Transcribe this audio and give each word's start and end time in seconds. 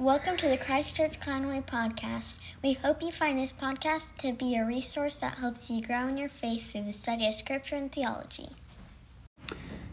Welcome 0.00 0.38
to 0.38 0.48
the 0.48 0.56
Christchurch 0.56 1.20
Conway 1.20 1.60
podcast. 1.60 2.40
We 2.64 2.72
hope 2.72 3.02
you 3.02 3.12
find 3.12 3.38
this 3.38 3.52
podcast 3.52 4.16
to 4.20 4.32
be 4.32 4.56
a 4.56 4.64
resource 4.64 5.16
that 5.16 5.34
helps 5.34 5.68
you 5.68 5.82
grow 5.82 6.06
in 6.08 6.16
your 6.16 6.30
faith 6.30 6.72
through 6.72 6.84
the 6.84 6.92
study 6.94 7.28
of 7.28 7.34
Scripture 7.34 7.76
and 7.76 7.92
theology. 7.92 8.48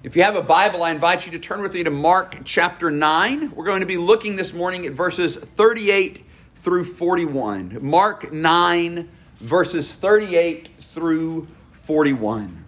If 0.03 0.15
you 0.15 0.23
have 0.23 0.37
a 0.37 0.41
Bible, 0.41 0.83
I 0.83 0.91
invite 0.91 1.25
you 1.25 1.33
to 1.33 1.39
turn 1.39 1.61
with 1.61 1.73
me 1.73 1.83
to 1.83 1.91
Mark 1.91 2.37
chapter 2.45 2.89
9. 2.89 3.51
We're 3.51 3.65
going 3.65 3.81
to 3.81 3.85
be 3.85 3.97
looking 3.97 4.37
this 4.37 4.53
morning 4.53 4.85
at 4.85 4.93
verses 4.93 5.35
38 5.35 6.23
through 6.55 6.85
41. 6.85 7.79
Mark 7.81 8.31
9, 8.31 9.09
verses 9.41 9.93
38 9.93 10.69
through 10.79 11.49
41. 11.71 12.65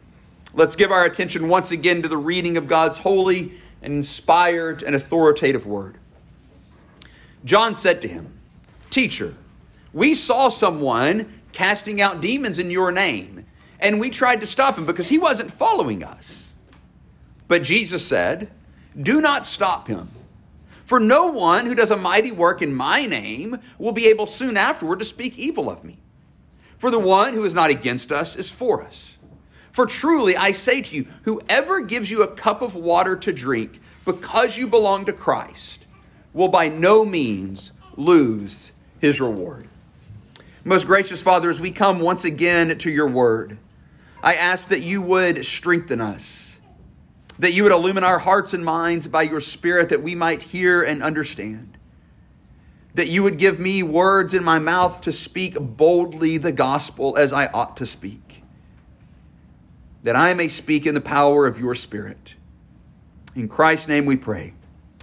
Let's 0.54 0.76
give 0.76 0.92
our 0.92 1.06
attention 1.06 1.48
once 1.48 1.72
again 1.72 2.02
to 2.02 2.10
the 2.10 2.18
reading 2.18 2.58
of 2.58 2.68
God's 2.68 2.98
holy 2.98 3.54
and 3.82 3.94
inspired 3.94 4.84
and 4.84 4.94
authoritative 4.94 5.66
word. 5.66 5.99
John 7.46 7.76
said 7.76 8.02
to 8.02 8.08
him, 8.08 8.34
Teacher, 8.90 9.36
we 9.94 10.16
saw 10.16 10.50
someone 10.50 11.42
casting 11.52 12.02
out 12.02 12.22
demons 12.22 12.60
in 12.60 12.72
your 12.72 12.92
name, 12.92 13.46
and 13.80 14.00
we 14.00 14.10
tried 14.10 14.42
to 14.42 14.48
stop 14.48 14.78
him 14.78 14.86
because 14.86 15.08
he 15.08 15.18
wasn't 15.18 15.52
following 15.52 16.04
us. 16.04 16.54
But 17.48 17.64
Jesus 17.64 18.06
said, 18.06 18.50
Do 19.00 19.22
not 19.22 19.46
stop 19.46 19.88
him. 19.88 20.10
For 20.86 21.00
no 21.00 21.28
one 21.28 21.68
who 21.68 21.76
does 21.76 21.92
a 21.92 21.98
mighty 21.98 22.32
work 22.32 22.62
in 22.62 22.74
my 22.74 23.06
name 23.06 23.60
will 23.78 23.92
be 23.92 24.08
able 24.08 24.26
soon 24.26 24.58
afterward 24.58 25.00
to 25.00 25.06
speak 25.06 25.38
evil 25.38 25.70
of 25.70 25.84
me. 25.84 25.98
For 26.80 26.90
the 26.90 27.00
one 27.00 27.34
who 27.34 27.46
is 27.46 27.54
not 27.54 27.70
against 27.70 28.12
us 28.12 28.36
is 28.36 28.50
for 28.50 28.84
us. 28.84 29.18
For 29.72 29.86
truly 29.86 30.36
I 30.36 30.52
say 30.52 30.82
to 30.82 30.96
you, 30.96 31.06
whoever 31.24 31.82
gives 31.82 32.10
you 32.10 32.24
a 32.24 32.28
cup 32.36 32.62
of 32.62 32.74
water 32.74 33.16
to 33.18 33.32
drink 33.32 33.80
because 34.04 34.58
you 34.58 34.66
belong 34.66 35.06
to 35.06 35.14
Christ, 35.14 35.79
will 36.34 36.48
by 36.48 36.70
no 36.70 37.04
means 37.06 37.72
lose 37.96 38.72
his 39.00 39.20
reward. 39.20 39.68
Most 40.64 40.86
gracious 40.86 41.22
Father, 41.22 41.50
as 41.50 41.60
we 41.60 41.72
come 41.72 42.00
once 42.00 42.26
again 42.26 42.78
to 42.78 42.92
your 42.92 43.08
word, 43.08 43.58
I 44.22 44.36
ask 44.36 44.70
that 44.70 44.82
you 44.82 45.02
would 45.02 45.46
strengthen 45.46 46.02
us, 46.02 46.60
that 47.40 47.54
you 47.54 47.64
would 47.64 47.72
illumine 47.72 48.04
our 48.04 48.20
hearts 48.20 48.54
and 48.54 48.64
minds 48.64 49.08
by 49.08 49.24
your 49.24 49.40
Spirit 49.40 49.90
that 49.90 50.04
we 50.04 50.16
might 50.16 50.42
hear 50.42 50.84
and 50.84 51.02
understand, 51.02 51.78
that 52.94 53.08
you 53.08 53.24
would 53.24 53.38
give 53.38 53.60
me 53.60 53.82
words 53.84 54.34
in 54.34 54.44
my 54.44 54.60
mouth 54.60 55.02
to 55.02 55.14
speak 55.14 55.58
boldly 55.60 56.38
the 56.38 56.52
gospel 56.52 57.16
as 57.18 57.32
I 57.32 57.48
ought 57.48 57.78
to 57.78 57.86
speak, 57.86 58.44
that 60.04 60.18
I 60.18 60.34
may 60.34 60.50
speak 60.50 60.86
in 60.86 60.94
the 60.94 61.02
power 61.02 61.48
of 61.48 61.60
your 61.60 61.76
Spirit. 61.76 62.36
In 63.36 63.48
Christ's 63.48 63.88
name 63.88 64.06
we 64.06 64.18
pray. 64.18 64.54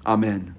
Amen. 0.05 0.55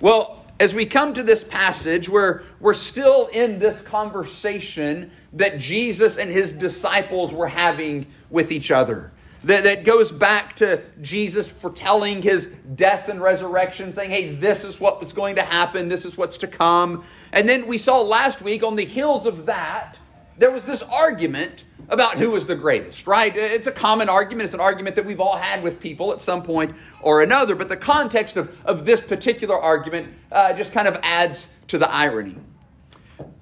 Well, 0.00 0.44
as 0.60 0.74
we 0.74 0.86
come 0.86 1.14
to 1.14 1.22
this 1.22 1.44
passage 1.44 2.08
where 2.08 2.42
we're 2.60 2.74
still 2.74 3.26
in 3.28 3.58
this 3.58 3.80
conversation 3.82 5.10
that 5.34 5.58
Jesus 5.58 6.16
and 6.16 6.30
his 6.30 6.52
disciples 6.52 7.32
were 7.32 7.48
having 7.48 8.06
with 8.30 8.50
each 8.50 8.70
other. 8.70 9.12
That, 9.44 9.64
that 9.64 9.84
goes 9.84 10.10
back 10.10 10.56
to 10.56 10.82
Jesus 11.00 11.48
foretelling 11.48 12.22
his 12.22 12.46
death 12.74 13.08
and 13.08 13.20
resurrection, 13.20 13.92
saying, 13.92 14.10
hey, 14.10 14.34
this 14.34 14.64
is 14.64 14.80
what 14.80 15.00
was 15.00 15.12
going 15.12 15.36
to 15.36 15.42
happen, 15.42 15.88
this 15.88 16.04
is 16.04 16.16
what's 16.16 16.38
to 16.38 16.48
come. 16.48 17.04
And 17.30 17.48
then 17.48 17.66
we 17.66 17.78
saw 17.78 18.00
last 18.00 18.42
week 18.42 18.64
on 18.64 18.74
the 18.74 18.84
heels 18.84 19.26
of 19.26 19.46
that, 19.46 19.96
there 20.38 20.50
was 20.50 20.64
this 20.64 20.82
argument 20.82 21.64
about 21.88 22.18
who 22.18 22.30
was 22.30 22.46
the 22.46 22.54
greatest, 22.54 23.06
right? 23.06 23.34
It's 23.34 23.66
a 23.66 23.72
common 23.72 24.08
argument. 24.08 24.44
It's 24.44 24.54
an 24.54 24.60
argument 24.60 24.96
that 24.96 25.04
we've 25.04 25.20
all 25.20 25.36
had 25.36 25.62
with 25.62 25.80
people 25.80 26.12
at 26.12 26.20
some 26.20 26.42
point 26.42 26.76
or 27.00 27.22
another. 27.22 27.54
But 27.54 27.68
the 27.68 27.76
context 27.76 28.36
of, 28.36 28.56
of 28.64 28.84
this 28.84 29.00
particular 29.00 29.58
argument 29.58 30.14
uh, 30.30 30.52
just 30.52 30.72
kind 30.72 30.86
of 30.86 30.98
adds 31.02 31.48
to 31.68 31.78
the 31.78 31.90
irony. 31.90 32.36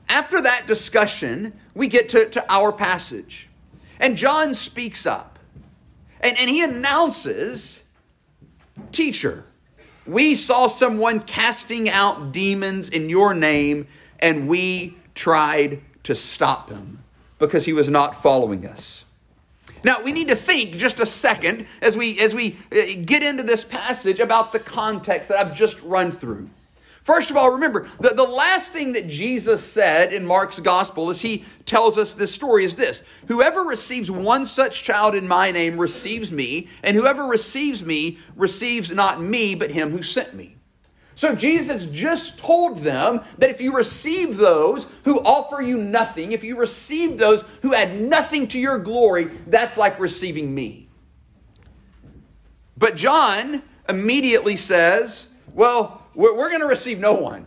After 0.09 0.41
that 0.43 0.67
discussion, 0.67 1.53
we 1.75 1.89
get 1.89 2.09
to, 2.11 2.29
to 2.31 2.53
our 2.53 2.73
passage. 2.73 3.49
And 3.99 4.17
John 4.17 4.55
speaks 4.55 5.07
up. 5.07 5.39
And, 6.21 6.39
and 6.39 6.49
he 6.49 6.63
announces, 6.63 7.83
Teacher, 8.93 9.45
we 10.07 10.35
saw 10.35 10.69
someone 10.69 11.21
casting 11.21 11.91
out 11.91 12.33
demons 12.33 12.89
in 12.89 13.11
your 13.11 13.35
name, 13.35 13.89
and 14.21 14.49
we 14.49 14.97
tried 15.15 15.83
to 16.07 16.15
stop 16.15 16.71
him 16.71 17.03
because 17.39 17.65
he 17.65 17.73
was 17.73 17.89
not 17.89 18.23
following 18.23 18.67
us. 18.67 19.05
Now, 19.85 20.03
we 20.03 20.13
need 20.13 20.29
to 20.29 20.37
think 20.37 20.77
just 20.77 21.01
a 21.01 21.07
second 21.07 21.67
as 21.81 21.97
we, 21.97 22.19
as 22.19 22.35
we 22.35 22.57
uh, 22.73 23.03
get 23.05 23.23
into 23.23 23.43
this 23.43 23.65
passage 23.65 24.19
about 24.19 24.53
the 24.53 24.59
context 24.59 25.29
that 25.29 25.39
I've 25.39 25.55
just 25.55 25.81
run 25.83 26.11
through. 26.11 26.49
First 27.07 27.31
of 27.31 27.37
all, 27.37 27.53
remember, 27.53 27.87
the, 28.01 28.09
the 28.09 28.25
last 28.25 28.73
thing 28.73 28.95
that 28.95 29.07
Jesus 29.07 29.63
said 29.63 30.13
in 30.13 30.27
Mark's 30.27 30.59
gospel 30.59 31.09
as 31.09 31.21
he 31.21 31.45
tells 31.65 31.97
us 31.99 32.15
this 32.15 32.35
story 32.35 32.65
is 32.65 32.75
this 32.75 33.03
Whoever 33.29 33.63
receives 33.63 34.11
one 34.11 34.45
such 34.45 34.83
child 34.83 35.15
in 35.15 35.29
my 35.29 35.53
name 35.53 35.79
receives 35.79 36.33
me, 36.33 36.67
and 36.83 36.97
whoever 36.97 37.25
receives 37.25 37.85
me 37.85 38.19
receives 38.35 38.91
not 38.91 39.21
me, 39.21 39.55
but 39.55 39.71
him 39.71 39.93
who 39.93 40.03
sent 40.03 40.35
me. 40.35 40.56
So 41.17 41.35
Jesus 41.35 41.87
just 41.87 42.39
told 42.39 42.79
them 42.79 43.23
that 43.39 43.49
if 43.49 43.59
you 43.59 43.75
receive 43.75 44.37
those 44.37 44.87
who 45.05 45.19
offer 45.21 45.63
you 45.63 45.79
nothing, 45.79 46.33
if 46.33 46.45
you 46.45 46.59
receive 46.59 47.17
those 47.17 47.43
who 47.63 47.75
add 47.75 47.99
nothing 47.99 48.47
to 48.49 48.59
your 48.59 48.79
glory, 48.79 49.31
that's 49.47 49.79
like 49.79 49.99
receiving 49.99 50.55
me. 50.55 50.89
But 52.77 52.97
John 52.97 53.63
immediately 53.89 54.57
says, 54.57 55.29
Well, 55.55 56.03
we're, 56.15 56.51
going 56.51 56.61
to 56.61 56.67
receive 56.67 56.99
no 56.99 57.15
one. 57.15 57.47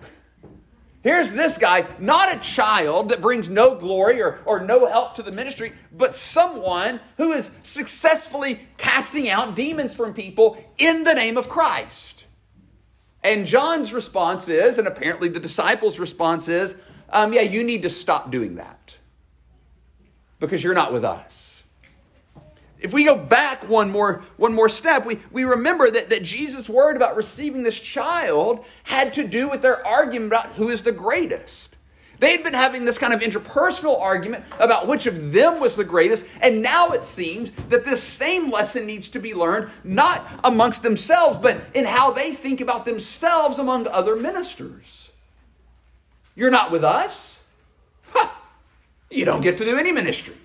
Here's 1.04 1.32
this 1.32 1.60
guy, 1.60 1.86
not 2.00 2.36
a 2.36 2.40
child 2.40 3.10
that 3.10 3.22
brings 3.22 3.50
no 3.50 3.76
glory 3.76 4.20
or, 4.20 4.40
or 4.46 4.62
no 4.62 4.88
help 4.88 5.16
to 5.16 5.24
the 5.24 5.32
ministry, 5.32 5.74
but 5.92 6.16
someone 6.16 7.00
who 7.18 7.34
is 7.34 7.52
successfully 7.62 8.60
casting 8.78 9.30
out 9.30 9.56
demons 9.56 9.94
from 9.94 10.16
people 10.16 10.58
in 10.80 11.04
the 11.04 11.14
name 11.14 11.38
of 11.38 11.48
Christ. 11.48 12.19
And 13.24 13.46
John's 13.46 13.92
response 13.92 14.48
is, 14.48 14.78
and 14.78 14.88
apparently 14.88 15.30
the 15.30 15.40
disciples' 15.40 16.00
response 16.00 16.48
is, 16.48 16.76
um, 17.10 17.34
yeah, 17.34 17.42
you 17.42 17.64
need 17.64 17.84
to 17.84 17.90
stop 17.90 18.32
doing 18.32 18.56
that 18.56 18.98
because 20.40 20.64
you're 20.64 20.74
not 20.74 20.94
with 20.94 21.04
us. 21.04 21.64
If 22.80 22.94
we 22.94 23.04
go 23.04 23.18
back 23.18 23.68
one 23.68 23.92
more, 23.92 24.24
one 24.38 24.54
more 24.54 24.70
step, 24.70 25.06
we, 25.06 25.20
we 25.32 25.44
remember 25.44 25.92
that, 25.92 26.10
that 26.12 26.24
Jesus' 26.24 26.70
word 26.70 26.96
about 26.96 27.18
receiving 27.18 27.64
this 27.64 27.78
child 27.78 28.64
had 28.84 29.14
to 29.16 29.28
do 29.28 29.50
with 29.50 29.62
their 29.62 29.86
argument 29.86 30.32
about 30.32 30.48
who 30.54 30.70
is 30.70 30.84
the 30.84 30.94
greatest. 30.94 31.69
They'd 32.20 32.44
been 32.44 32.54
having 32.54 32.84
this 32.86 32.98
kind 32.98 33.14
of 33.14 33.22
interpersonal 33.22 34.00
argument 34.00 34.44
about 34.60 34.88
which 34.88 35.06
of 35.06 35.32
them 35.32 35.60
was 35.60 35.76
the 35.76 35.86
greatest, 35.86 36.26
and 36.42 36.62
now 36.62 36.90
it 36.90 37.06
seems 37.06 37.52
that 37.70 37.86
this 37.86 38.04
same 38.04 38.52
lesson 38.52 38.86
needs 38.86 39.10
to 39.10 39.20
be 39.20 39.34
learned 39.34 39.70
not 39.84 40.28
amongst 40.44 40.84
themselves, 40.84 41.40
but 41.42 41.62
in 41.74 41.86
how 41.86 42.12
they 42.12 42.34
think 42.34 42.60
about 42.60 42.86
themselves 42.86 43.58
among 43.58 43.88
other 43.88 44.16
ministers. 44.16 45.12
You're 46.36 46.52
not 46.52 46.72
with 46.72 46.84
us? 46.84 47.40
You 49.12 49.26
don't 49.26 49.42
get 49.42 49.58
to 49.58 49.66
do 49.66 49.78
any 49.78 49.92
ministry. 49.92 50.36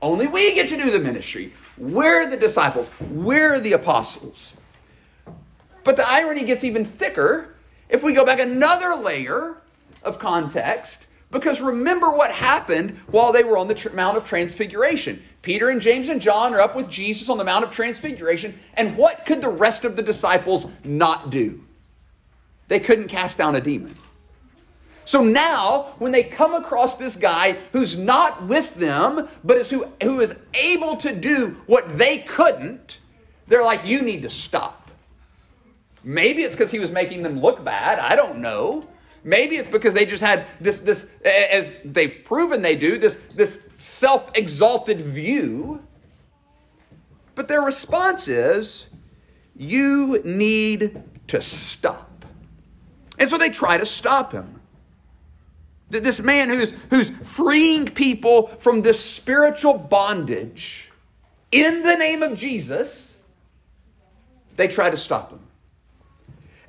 Only 0.00 0.26
we 0.26 0.54
get 0.54 0.68
to 0.68 0.76
do 0.76 0.90
the 0.90 1.00
ministry. 1.00 1.52
We're 1.76 2.28
the 2.28 2.36
disciples, 2.36 2.90
we're 3.00 3.60
the 3.60 3.72
apostles. 3.72 4.54
But 5.84 5.96
the 5.96 6.08
irony 6.08 6.44
gets 6.44 6.64
even 6.64 6.84
thicker 6.84 7.56
if 7.88 8.02
we 8.02 8.12
go 8.12 8.24
back 8.24 8.38
another 8.38 8.94
layer 8.94 9.56
of 10.04 10.18
context 10.18 11.06
because 11.32 11.62
remember 11.62 12.10
what 12.10 12.30
happened 12.30 12.90
while 13.10 13.32
they 13.32 13.42
were 13.42 13.56
on 13.56 13.66
the 13.66 13.90
Mount 13.94 14.18
of 14.18 14.24
Transfiguration. 14.24 15.20
Peter 15.40 15.70
and 15.70 15.80
James 15.80 16.08
and 16.10 16.20
John 16.20 16.54
are 16.54 16.60
up 16.60 16.76
with 16.76 16.90
Jesus 16.90 17.28
on 17.30 17.38
the 17.38 17.44
Mount 17.44 17.64
of 17.64 17.70
Transfiguration, 17.70 18.56
and 18.74 18.96
what 18.96 19.24
could 19.24 19.40
the 19.40 19.48
rest 19.48 19.84
of 19.84 19.96
the 19.96 20.02
disciples 20.02 20.66
not 20.84 21.30
do? 21.30 21.64
They 22.68 22.78
couldn't 22.78 23.08
cast 23.08 23.38
down 23.38 23.56
a 23.56 23.60
demon. 23.60 23.96
So 25.04 25.24
now, 25.24 25.94
when 25.98 26.12
they 26.12 26.22
come 26.22 26.54
across 26.54 26.96
this 26.96 27.16
guy 27.16 27.56
who's 27.72 27.98
not 27.98 28.46
with 28.46 28.74
them, 28.76 29.28
but 29.42 29.56
is 29.56 29.70
who, 29.70 29.86
who 30.02 30.20
is 30.20 30.34
able 30.54 30.96
to 30.98 31.14
do 31.14 31.56
what 31.66 31.98
they 31.98 32.18
couldn't, 32.18 32.98
they're 33.48 33.64
like, 33.64 33.86
You 33.86 34.02
need 34.02 34.22
to 34.22 34.30
stop. 34.30 34.90
Maybe 36.04 36.42
it's 36.42 36.54
because 36.54 36.70
he 36.70 36.78
was 36.78 36.90
making 36.90 37.22
them 37.22 37.40
look 37.40 37.64
bad. 37.64 37.98
I 37.98 38.16
don't 38.16 38.38
know. 38.38 38.88
Maybe 39.24 39.56
it's 39.56 39.68
because 39.68 39.94
they 39.94 40.04
just 40.04 40.22
had 40.22 40.46
this, 40.60 40.80
this 40.80 41.06
as 41.24 41.72
they've 41.84 42.24
proven 42.24 42.62
they 42.62 42.74
do, 42.74 42.98
this, 42.98 43.16
this 43.34 43.60
self 43.76 44.30
exalted 44.36 45.00
view. 45.00 45.82
But 47.34 47.48
their 47.48 47.62
response 47.62 48.28
is, 48.28 48.86
you 49.56 50.20
need 50.24 51.02
to 51.28 51.40
stop. 51.40 52.24
And 53.18 53.30
so 53.30 53.38
they 53.38 53.50
try 53.50 53.78
to 53.78 53.86
stop 53.86 54.32
him. 54.32 54.60
This 55.88 56.20
man 56.20 56.48
who's, 56.48 56.72
who's 56.90 57.10
freeing 57.10 57.86
people 57.86 58.48
from 58.48 58.82
this 58.82 58.98
spiritual 58.98 59.76
bondage 59.76 60.90
in 61.52 61.82
the 61.82 61.94
name 61.96 62.22
of 62.22 62.36
Jesus, 62.36 63.14
they 64.56 64.68
try 64.68 64.90
to 64.90 64.96
stop 64.96 65.30
him. 65.30 65.41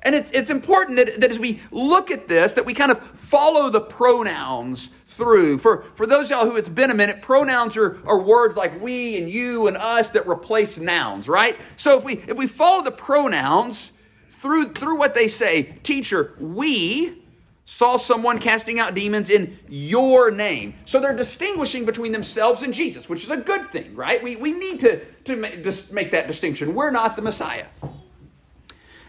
And 0.04 0.14
it's, 0.14 0.30
it's 0.32 0.50
important 0.50 0.98
that, 0.98 1.20
that 1.20 1.30
as 1.30 1.38
we 1.38 1.60
look 1.70 2.10
at 2.10 2.28
this, 2.28 2.52
that 2.54 2.66
we 2.66 2.74
kind 2.74 2.92
of 2.92 3.00
follow 3.00 3.70
the 3.70 3.80
pronouns 3.80 4.90
through. 5.06 5.58
For, 5.58 5.84
for 5.94 6.06
those 6.06 6.28
y'all 6.28 6.44
who 6.44 6.56
it's 6.56 6.68
been 6.68 6.90
a 6.90 6.94
minute, 6.94 7.22
pronouns 7.22 7.76
are, 7.76 7.98
are 8.06 8.20
words 8.20 8.56
like 8.56 8.80
we 8.82 9.16
and 9.16 9.30
you 9.30 9.66
and 9.66 9.76
us 9.76 10.10
that 10.10 10.28
replace 10.28 10.78
nouns, 10.78 11.28
right? 11.28 11.58
So 11.76 11.96
if 11.96 12.04
we 12.04 12.14
if 12.28 12.36
we 12.36 12.46
follow 12.46 12.82
the 12.82 12.90
pronouns 12.90 13.92
through 14.28 14.72
through 14.72 14.96
what 14.96 15.14
they 15.14 15.28
say, 15.28 15.78
teacher, 15.82 16.34
we 16.38 17.22
saw 17.64 17.96
someone 17.96 18.38
casting 18.38 18.78
out 18.78 18.94
demons 18.94 19.30
in 19.30 19.58
your 19.68 20.30
name. 20.30 20.74
So 20.84 21.00
they're 21.00 21.16
distinguishing 21.16 21.86
between 21.86 22.12
themselves 22.12 22.62
and 22.62 22.74
Jesus, 22.74 23.08
which 23.08 23.24
is 23.24 23.30
a 23.30 23.38
good 23.38 23.70
thing, 23.70 23.94
right? 23.94 24.22
We, 24.22 24.36
we 24.36 24.52
need 24.52 24.80
to, 24.80 25.02
to 25.24 25.36
make 25.36 26.10
that 26.10 26.26
distinction. 26.26 26.74
We're 26.74 26.90
not 26.90 27.16
the 27.16 27.22
Messiah. 27.22 27.64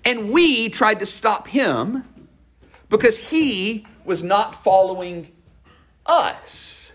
And 0.06 0.30
we 0.30 0.70
tried 0.70 1.02
to 1.02 1.06
stop 1.06 1.48
him 1.48 2.06
because 2.90 3.18
he 3.18 3.86
was 4.06 4.22
not 4.22 4.64
following 4.64 5.32
us. 6.06 6.94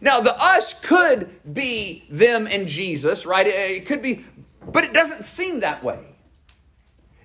Now, 0.00 0.20
the 0.20 0.40
us 0.40 0.74
could 0.74 1.28
be 1.52 2.04
them 2.08 2.46
and 2.46 2.68
Jesus, 2.68 3.26
right? 3.26 3.46
It 3.46 3.86
could 3.86 4.00
be, 4.00 4.24
but 4.70 4.84
it 4.84 4.92
doesn't 4.92 5.24
seem 5.24 5.60
that 5.60 5.82
way. 5.82 5.98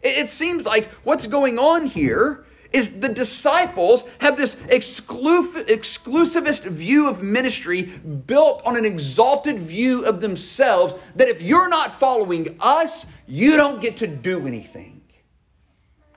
It 0.01 0.31
seems 0.31 0.65
like 0.65 0.87
what's 1.03 1.27
going 1.27 1.59
on 1.59 1.85
here 1.85 2.45
is 2.73 2.99
the 2.99 3.09
disciples 3.09 4.03
have 4.19 4.37
this 4.37 4.55
exclusivist 4.55 6.63
view 6.63 7.07
of 7.07 7.21
ministry 7.21 7.83
built 7.83 8.63
on 8.65 8.77
an 8.77 8.85
exalted 8.85 9.59
view 9.59 10.05
of 10.05 10.21
themselves 10.21 10.95
that 11.15 11.27
if 11.27 11.41
you're 11.41 11.69
not 11.69 11.99
following 11.99 12.57
us, 12.61 13.05
you 13.27 13.57
don't 13.57 13.81
get 13.81 13.97
to 13.97 14.07
do 14.07 14.47
anything. 14.47 14.90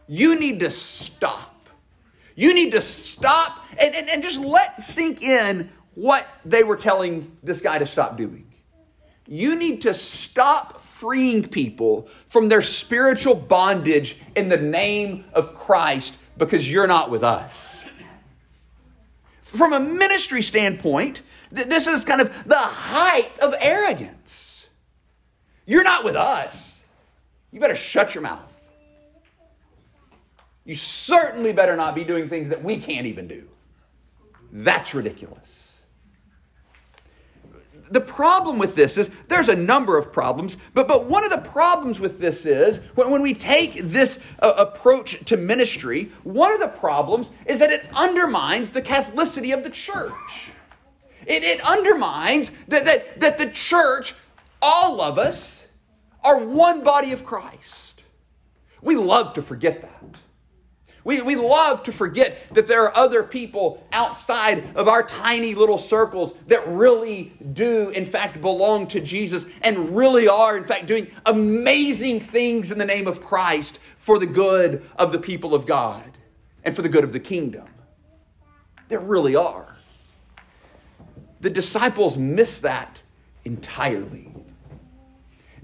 You 0.06 0.38
need 0.38 0.60
to 0.60 0.70
stop. 0.70 1.68
You 2.36 2.52
need 2.52 2.72
to 2.72 2.80
stop 2.80 3.58
and, 3.78 3.94
and, 3.94 4.08
and 4.10 4.22
just 4.22 4.38
let 4.38 4.80
sink 4.80 5.22
in 5.22 5.70
what 5.94 6.26
they 6.44 6.64
were 6.64 6.76
telling 6.76 7.36
this 7.42 7.60
guy 7.60 7.78
to 7.78 7.86
stop 7.86 8.16
doing. 8.16 8.46
You 9.26 9.56
need 9.56 9.82
to 9.82 9.94
stop 9.94 10.80
freeing 10.80 11.48
people 11.48 12.08
from 12.26 12.48
their 12.48 12.62
spiritual 12.62 13.34
bondage 13.34 14.16
in 14.34 14.48
the 14.48 14.56
name 14.56 15.24
of 15.32 15.54
Christ 15.54 16.16
because 16.36 16.70
you're 16.70 16.86
not 16.86 17.10
with 17.10 17.22
us. 17.22 17.84
From 19.42 19.72
a 19.72 19.80
ministry 19.80 20.42
standpoint, 20.42 21.22
this 21.50 21.86
is 21.86 22.04
kind 22.04 22.20
of 22.20 22.32
the 22.46 22.56
height 22.56 23.30
of 23.38 23.54
arrogance. 23.60 24.66
You're 25.64 25.84
not 25.84 26.04
with 26.04 26.16
us. 26.16 26.82
You 27.52 27.60
better 27.60 27.76
shut 27.76 28.14
your 28.14 28.22
mouth. 28.22 28.53
You 30.64 30.75
certainly 30.75 31.52
better 31.52 31.76
not 31.76 31.94
be 31.94 32.05
doing 32.05 32.28
things 32.28 32.49
that 32.49 32.62
we 32.62 32.78
can't 32.78 33.06
even 33.06 33.28
do. 33.28 33.49
That's 34.50 34.94
ridiculous. 34.94 35.64
The 37.90 38.00
problem 38.00 38.58
with 38.58 38.75
this 38.75 38.96
is 38.96 39.11
there's 39.28 39.50
a 39.50 39.56
number 39.56 39.99
of 39.99 40.11
problems, 40.11 40.56
but, 40.72 40.88
but 40.88 41.05
one 41.05 41.22
of 41.22 41.31
the 41.31 41.49
problems 41.50 42.00
with 42.00 42.19
this 42.19 42.46
is 42.46 42.78
when, 42.94 43.11
when 43.11 43.20
we 43.20 43.34
take 43.34 43.78
this 43.82 44.19
uh, 44.40 44.55
approach 44.56 45.22
to 45.26 45.37
ministry, 45.37 46.11
one 46.22 46.50
of 46.52 46.61
the 46.61 46.69
problems 46.69 47.28
is 47.46 47.58
that 47.58 47.70
it 47.70 47.84
undermines 47.93 48.70
the 48.70 48.81
Catholicity 48.81 49.52
of 49.52 49.64
the 49.64 49.70
church. 49.70 50.50
It, 51.26 51.43
it 51.43 51.60
undermines 51.60 52.50
that, 52.69 52.87
that, 52.87 53.20
that 53.20 53.38
the 53.38 53.50
church, 53.50 54.14
all 54.62 55.00
of 55.00 55.19
us, 55.19 55.67
are 56.22 56.38
one 56.38 56.82
body 56.82 57.12
of 57.12 57.25
Christ. 57.25 58.02
We 58.81 58.96
love 58.96 59.34
to 59.34 59.43
forget 59.43 59.82
that. 59.82 60.17
We, 61.04 61.20
we 61.20 61.36
love 61.36 61.82
to 61.82 61.92
forget 61.92 62.54
that 62.54 62.66
there 62.66 62.82
are 62.84 62.96
other 62.96 63.22
people 63.22 63.86
outside 63.92 64.74
of 64.74 64.88
our 64.88 65.02
tiny 65.02 65.54
little 65.54 65.76
circles 65.76 66.34
that 66.46 66.66
really 66.66 67.32
do, 67.52 67.90
in 67.90 68.06
fact, 68.06 68.40
belong 68.40 68.86
to 68.88 69.00
Jesus 69.00 69.44
and 69.60 69.94
really 69.94 70.26
are, 70.26 70.56
in 70.56 70.64
fact, 70.64 70.86
doing 70.86 71.10
amazing 71.26 72.20
things 72.20 72.72
in 72.72 72.78
the 72.78 72.86
name 72.86 73.06
of 73.06 73.22
Christ 73.22 73.78
for 73.98 74.18
the 74.18 74.26
good 74.26 74.88
of 74.96 75.12
the 75.12 75.18
people 75.18 75.54
of 75.54 75.66
God 75.66 76.10
and 76.64 76.74
for 76.74 76.80
the 76.80 76.88
good 76.88 77.04
of 77.04 77.12
the 77.12 77.20
kingdom. 77.20 77.66
There 78.88 79.00
really 79.00 79.36
are. 79.36 79.76
The 81.42 81.50
disciples 81.50 82.16
miss 82.16 82.60
that 82.60 83.02
entirely 83.44 84.34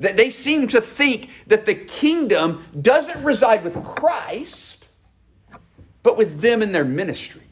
that 0.01 0.17
they 0.17 0.31
seem 0.31 0.67
to 0.69 0.81
think 0.81 1.31
that 1.47 1.67
the 1.67 1.75
kingdom 1.75 2.65
doesn't 2.81 3.23
reside 3.23 3.63
with 3.63 3.83
Christ, 3.85 4.70
but 6.03 6.17
with 6.17 6.41
them 6.41 6.63
in 6.63 6.73
their 6.73 6.85
ministry. 6.85 7.43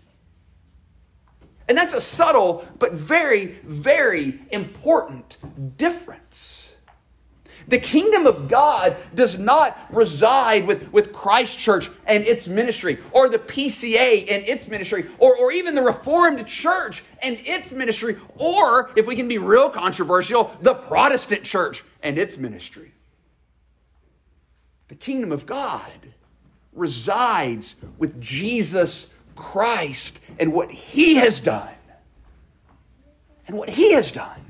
And 1.69 1.77
that's 1.77 1.95
a 1.95 2.01
subtle 2.01 2.67
but 2.79 2.93
very, 2.93 3.47
very 3.65 4.41
important 4.51 5.37
difference. 5.77 6.59
The 7.69 7.79
kingdom 7.79 8.27
of 8.27 8.49
God 8.49 8.97
does 9.15 9.39
not 9.39 9.77
reside 9.91 10.67
with, 10.67 10.91
with 10.91 11.13
Christ 11.13 11.59
Church 11.59 11.91
and 12.07 12.25
its 12.25 12.49
ministry, 12.49 12.99
or 13.13 13.29
the 13.29 13.39
PCA 13.39 14.21
and 14.33 14.49
its 14.49 14.67
ministry, 14.69 15.05
or, 15.19 15.37
or 15.37 15.53
even 15.53 15.75
the 15.75 15.83
Reformed 15.83 16.47
Church 16.47 17.05
and 17.21 17.39
its 17.45 17.71
ministry, 17.73 18.17
or, 18.37 18.91
if 18.97 19.07
we 19.07 19.15
can 19.15 19.29
be 19.29 19.37
real 19.37 19.69
controversial, 19.69 20.57
the 20.63 20.73
Protestant 20.73 21.45
Church 21.45 21.85
and 22.03 22.19
its 22.19 22.39
ministry. 22.39 22.93
The 24.89 24.95
kingdom 24.95 25.31
of 25.31 25.45
God 25.45 25.93
resides 26.79 27.77
with 27.99 28.21
Jesus 28.21 29.07
Christ 29.35 30.19
and 30.39 30.53
what 30.53 30.71
he 30.71 31.17
has 31.17 31.41
done. 31.41 31.69
And 33.47 33.57
what 33.57 33.71
he 33.71 33.93
has 33.93 34.11
done. 34.11 34.45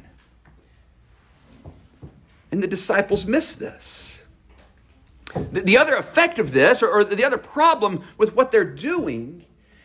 And 2.51 2.63
the 2.63 2.67
disciples 2.67 3.27
miss 3.27 3.55
this. 3.55 4.23
The, 5.35 5.61
the 5.61 5.77
other 5.79 5.95
effect 5.95 6.39
of 6.39 6.53
this, 6.53 6.83
or, 6.83 6.89
or 6.89 7.05
the 7.05 7.25
other 7.25 7.39
problem 7.39 8.03
with 8.17 8.35
what 8.35 8.51
they're 8.51 8.65
doing, 8.65 9.45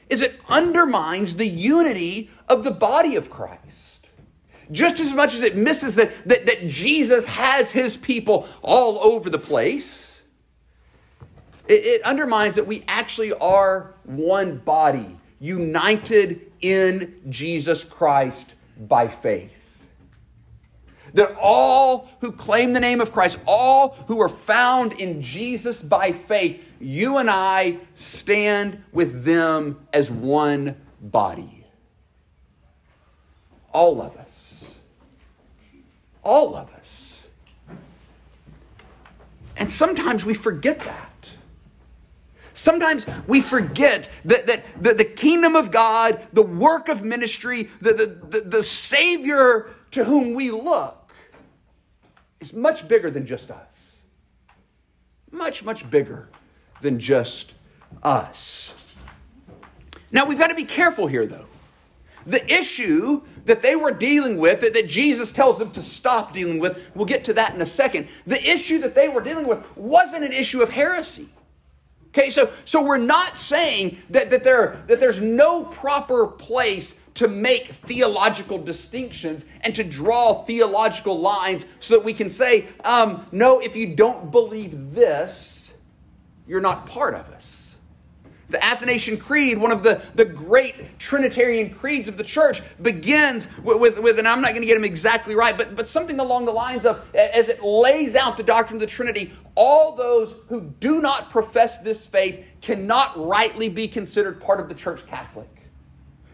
is 0.10 0.22
it 0.22 0.40
undermines 0.48 1.36
the 1.36 1.48
unity 1.48 2.30
of 2.48 2.64
the 2.64 2.72
body 2.72 3.16
of 3.16 3.30
Christ. 3.30 4.08
Just 4.72 5.00
as 5.00 5.12
much 5.12 5.36
as 5.36 5.42
it 5.42 5.56
misses 5.56 5.96
that, 5.96 6.28
that, 6.28 6.46
that 6.46 6.68
Jesus 6.68 7.26
has 7.26 7.72
his 7.72 7.98
people 7.98 8.48
all 8.62 9.00
over 9.00 9.30
the 9.30 9.40
place, 9.40 10.13
it, 11.68 11.86
it 11.86 12.02
undermines 12.04 12.56
that 12.56 12.68
we 12.68 12.84
actually 12.88 13.34
are 13.34 13.94
one 14.04 14.58
body, 14.58 15.18
united 15.40 16.52
in 16.62 17.22
Jesus 17.30 17.84
Christ 17.84 18.54
by 18.78 19.08
faith. 19.08 19.52
That 21.14 21.36
all 21.40 22.10
who 22.22 22.32
claim 22.32 22.74
the 22.74 22.80
name 22.80 23.00
of 23.00 23.12
Christ, 23.12 23.38
all 23.46 23.90
who 24.08 24.20
are 24.22 24.30
found 24.30 24.94
in 24.94 25.22
Jesus 25.22 25.80
by 25.82 26.12
faith, 26.12 26.64
you 26.80 27.18
and 27.18 27.30
I 27.30 27.78
stand 27.94 28.84
with 28.92 29.24
them 29.24 29.88
as 29.94 30.10
one 30.10 30.76
body. 31.00 31.66
All 33.72 34.02
of 34.02 34.18
us. 34.18 34.66
All 36.24 36.56
of 36.56 36.70
us. 36.72 37.28
And 39.56 39.70
sometimes 39.70 40.26
we 40.26 40.34
forget 40.34 40.80
that. 40.80 41.30
Sometimes 42.64 43.06
we 43.28 43.42
forget 43.42 44.08
that, 44.24 44.48
that, 44.48 44.64
that 44.82 44.98
the 44.98 45.04
kingdom 45.04 45.58
of 45.58 45.70
God, 45.70 46.26
the 46.32 46.44
work 46.44 46.88
of 46.88 47.04
ministry, 47.04 47.70
the, 47.82 47.92
the, 47.92 48.06
the, 48.06 48.40
the 48.40 48.64
Savior 48.64 49.72
to 49.92 50.06
whom 50.06 50.34
we 50.34 50.50
look 50.50 51.12
is 52.40 52.54
much 52.54 52.88
bigger 52.88 53.12
than 53.12 53.26
just 53.26 53.52
us. 53.52 53.98
Much, 55.30 55.66
much 55.66 55.90
bigger 55.90 56.30
than 56.80 57.02
just 57.02 57.52
us. 58.02 58.74
Now, 60.14 60.26
we've 60.26 60.40
got 60.40 60.48
to 60.48 60.56
be 60.56 60.64
careful 60.64 61.08
here, 61.08 61.26
though. 61.26 61.48
The 62.26 62.50
issue 62.50 63.24
that 63.44 63.62
they 63.62 63.76
were 63.76 63.92
dealing 63.92 64.38
with, 64.38 64.62
that, 64.62 64.74
that 64.74 64.88
Jesus 64.88 65.34
tells 65.34 65.60
them 65.60 65.72
to 65.72 65.84
stop 65.84 66.32
dealing 66.32 66.60
with, 66.60 66.82
we'll 66.96 67.08
get 67.08 67.26
to 67.26 67.34
that 67.34 67.54
in 67.56 67.62
a 67.62 67.66
second. 67.66 68.08
The 68.26 68.42
issue 68.42 68.80
that 68.80 68.96
they 68.96 69.10
were 69.10 69.20
dealing 69.20 69.48
with 69.48 69.62
wasn't 69.76 70.24
an 70.24 70.32
issue 70.32 70.62
of 70.62 70.70
heresy. 70.70 71.28
Okay, 72.16 72.30
so, 72.30 72.52
so 72.64 72.84
we're 72.84 72.98
not 72.98 73.40
saying 73.40 73.98
that, 74.12 74.30
that, 74.30 74.44
there, 74.44 74.84
that 74.86 75.00
there's 75.00 75.20
no 75.20 75.64
proper 75.64 76.28
place 76.28 76.96
to 77.16 77.28
make 77.28 77.68
theological 77.68 78.60
distinctions 78.60 79.44
and 79.62 79.74
to 79.76 79.84
draw 79.84 80.44
theological 80.44 81.20
lines 81.20 81.66
so 81.80 81.96
that 81.96 82.04
we 82.04 82.14
can 82.14 82.30
say, 82.30 82.68
um, 82.84 83.26
no, 83.32 83.60
if 83.60 83.76
you 83.76 83.96
don't 83.96 84.32
believe 84.32 84.94
this, 84.94 85.74
you're 86.48 86.62
not 86.62 86.86
part 86.86 87.16
of 87.16 87.30
us. 87.30 87.76
The 88.50 88.64
Athanasian 88.64 89.18
Creed, 89.18 89.58
one 89.58 89.72
of 89.72 89.82
the, 89.82 90.00
the 90.14 90.26
great 90.26 91.00
Trinitarian 91.00 91.74
creeds 91.74 92.08
of 92.08 92.18
the 92.18 92.24
church, 92.24 92.62
begins 92.82 93.48
with, 93.64 93.80
with, 93.80 94.00
with 94.00 94.20
and 94.20 94.28
I'm 94.28 94.42
not 94.42 94.50
going 94.50 94.62
to 94.62 94.68
get 94.68 94.76
them 94.76 94.84
exactly 94.84 95.34
right, 95.34 95.58
but, 95.58 95.76
but 95.76 95.88
something 95.88 96.20
along 96.20 96.46
the 96.46 96.52
lines 96.52 96.86
of, 96.86 97.04
as 97.16 97.50
it 97.50 97.64
lays 97.64 98.16
out 98.16 98.38
the 98.38 98.44
doctrine 98.44 98.76
of 98.76 98.82
the 98.82 98.88
Trinity, 98.88 99.34
all 99.56 99.96
those 99.96 100.34
who 100.48 100.62
do 100.80 101.00
not 101.00 101.30
profess 101.30 101.80
this 101.80 102.08
faith 102.08 102.46
cannot 102.62 103.14
rightly 103.16 103.70
be 103.70 103.88
considered 103.88 104.42
part 104.42 104.60
of 104.60 104.68
the 104.68 104.76
church 104.76 105.06
Catholic. 105.08 105.50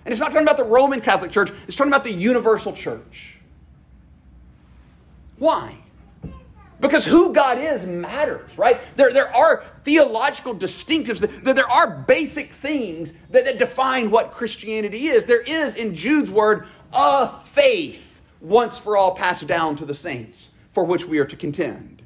And 0.06 0.12
it's 0.12 0.20
not 0.20 0.28
talking 0.28 0.44
about 0.44 0.58
the 0.58 0.64
Roman 0.64 1.02
Catholic 1.02 1.32
Church, 1.32 1.52
it's 1.68 1.76
talking 1.76 1.92
about 1.92 2.04
the 2.04 2.14
universal 2.14 2.74
church. 2.74 3.36
Why? 5.38 5.78
Because 6.80 7.06
who 7.06 7.34
God 7.34 7.58
is 7.58 7.86
matters, 7.86 8.50
right? 8.58 8.80
There, 8.96 9.12
there 9.12 9.36
are 9.36 9.66
theological 9.84 10.56
distinctives, 10.56 11.20
that, 11.20 11.56
there 11.56 11.70
are 11.70 11.90
basic 12.08 12.54
things 12.54 13.14
that, 13.32 13.44
that 13.46 13.60
define 13.60 14.12
what 14.12 14.32
Christianity 14.32 15.08
is. 15.08 15.26
There 15.26 15.42
is, 15.42 15.76
in 15.76 15.94
Jude's 15.94 16.32
word, 16.32 16.68
a 16.94 17.30
faith 17.52 18.22
once 18.40 18.78
for 18.78 18.96
all 18.96 19.14
passed 19.14 19.46
down 19.46 19.76
to 19.78 19.86
the 19.86 19.94
saints, 19.94 20.50
for 20.72 20.86
which 20.86 21.06
we 21.06 21.20
are 21.20 21.26
to 21.26 21.36
contend. 21.36 21.99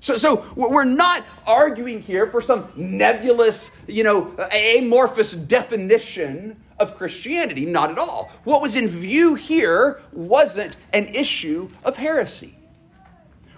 So, 0.00 0.16
so 0.16 0.46
we're 0.54 0.84
not 0.84 1.24
arguing 1.46 2.00
here 2.00 2.28
for 2.28 2.40
some 2.40 2.68
nebulous, 2.76 3.72
you 3.86 4.04
know, 4.04 4.32
amorphous 4.52 5.32
definition 5.32 6.56
of 6.78 6.96
Christianity. 6.96 7.66
Not 7.66 7.90
at 7.90 7.98
all. 7.98 8.30
What 8.44 8.62
was 8.62 8.76
in 8.76 8.86
view 8.86 9.34
here 9.34 10.00
wasn't 10.12 10.76
an 10.92 11.06
issue 11.06 11.68
of 11.84 11.96
heresy. 11.96 12.54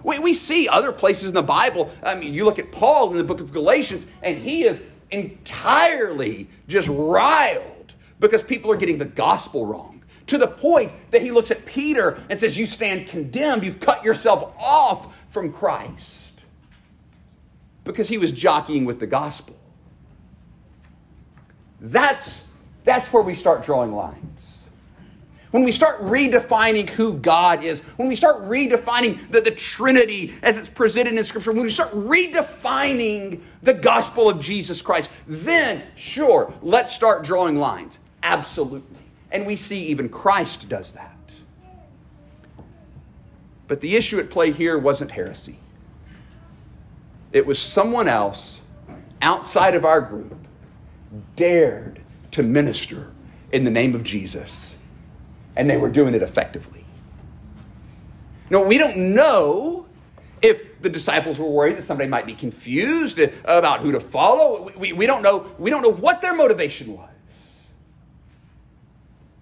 We, 0.03 0.17
we 0.17 0.33
see 0.33 0.67
other 0.67 0.91
places 0.91 1.29
in 1.29 1.35
the 1.35 1.43
Bible. 1.43 1.91
I 2.01 2.15
mean, 2.15 2.33
you 2.33 2.43
look 2.45 2.57
at 2.57 2.71
Paul 2.71 3.11
in 3.11 3.17
the 3.17 3.23
book 3.23 3.39
of 3.39 3.53
Galatians, 3.53 4.07
and 4.23 4.37
he 4.39 4.63
is 4.63 4.81
entirely 5.11 6.47
just 6.67 6.87
riled 6.87 7.93
because 8.19 8.41
people 8.41 8.71
are 8.71 8.75
getting 8.75 8.97
the 8.97 9.05
gospel 9.05 9.65
wrong. 9.65 10.03
To 10.27 10.37
the 10.37 10.47
point 10.47 10.91
that 11.11 11.21
he 11.21 11.31
looks 11.31 11.51
at 11.51 11.65
Peter 11.65 12.23
and 12.29 12.39
says, 12.39 12.57
You 12.57 12.65
stand 12.65 13.09
condemned. 13.09 13.63
You've 13.63 13.79
cut 13.79 14.03
yourself 14.03 14.53
off 14.57 15.25
from 15.29 15.51
Christ. 15.51 16.20
Because 17.83 18.07
he 18.07 18.17
was 18.17 18.31
jockeying 18.31 18.85
with 18.85 18.99
the 18.99 19.07
gospel. 19.07 19.55
That's, 21.79 22.41
that's 22.83 23.11
where 23.11 23.23
we 23.23 23.35
start 23.35 23.65
drawing 23.65 23.93
lines 23.93 24.31
when 25.51 25.63
we 25.63 25.71
start 25.71 26.01
redefining 26.01 26.89
who 26.89 27.13
God 27.13 27.63
is, 27.63 27.81
when 27.97 28.07
we 28.07 28.15
start 28.15 28.43
redefining 28.43 29.29
the, 29.29 29.41
the 29.41 29.51
Trinity 29.51 30.33
as 30.41 30.57
it's 30.57 30.69
presented 30.69 31.13
in 31.13 31.23
Scripture, 31.23 31.51
when 31.51 31.63
we 31.63 31.69
start 31.69 31.91
redefining 31.91 33.41
the 33.61 33.73
gospel 33.73 34.29
of 34.29 34.39
Jesus 34.39 34.81
Christ, 34.81 35.09
then 35.27 35.83
sure, 35.95 36.53
let's 36.61 36.95
start 36.95 37.23
drawing 37.23 37.57
lines. 37.57 37.99
Absolutely. 38.23 38.97
And 39.31 39.45
we 39.45 39.55
see 39.55 39.85
even 39.87 40.09
Christ 40.09 40.67
does 40.69 40.93
that. 40.93 41.09
But 43.67 43.81
the 43.81 43.95
issue 43.95 44.19
at 44.19 44.29
play 44.29 44.51
here 44.51 44.77
wasn't 44.77 45.11
heresy, 45.11 45.57
it 47.31 47.45
was 47.45 47.59
someone 47.59 48.07
else 48.07 48.61
outside 49.21 49.75
of 49.75 49.85
our 49.85 50.01
group 50.01 50.35
dared 51.35 52.01
to 52.31 52.43
minister 52.43 53.11
in 53.51 53.63
the 53.63 53.71
name 53.71 53.95
of 53.95 54.03
Jesus 54.03 54.75
and 55.55 55.69
they 55.69 55.77
were 55.77 55.89
doing 55.89 56.13
it 56.13 56.21
effectively. 56.21 56.85
No, 58.49 58.61
we 58.61 58.77
don't 58.77 58.97
know 59.13 59.85
if 60.41 60.81
the 60.81 60.89
disciples 60.89 61.37
were 61.37 61.47
worried 61.47 61.77
that 61.77 61.83
somebody 61.83 62.09
might 62.09 62.25
be 62.25 62.33
confused 62.33 63.19
about 63.45 63.81
who 63.81 63.91
to 63.91 63.99
follow. 63.99 64.71
We, 64.75 64.93
we, 64.93 65.05
don't 65.05 65.21
know, 65.21 65.51
we 65.57 65.69
don't 65.69 65.81
know 65.81 65.91
what 65.91 66.21
their 66.21 66.35
motivation 66.35 66.97
was. 66.97 67.09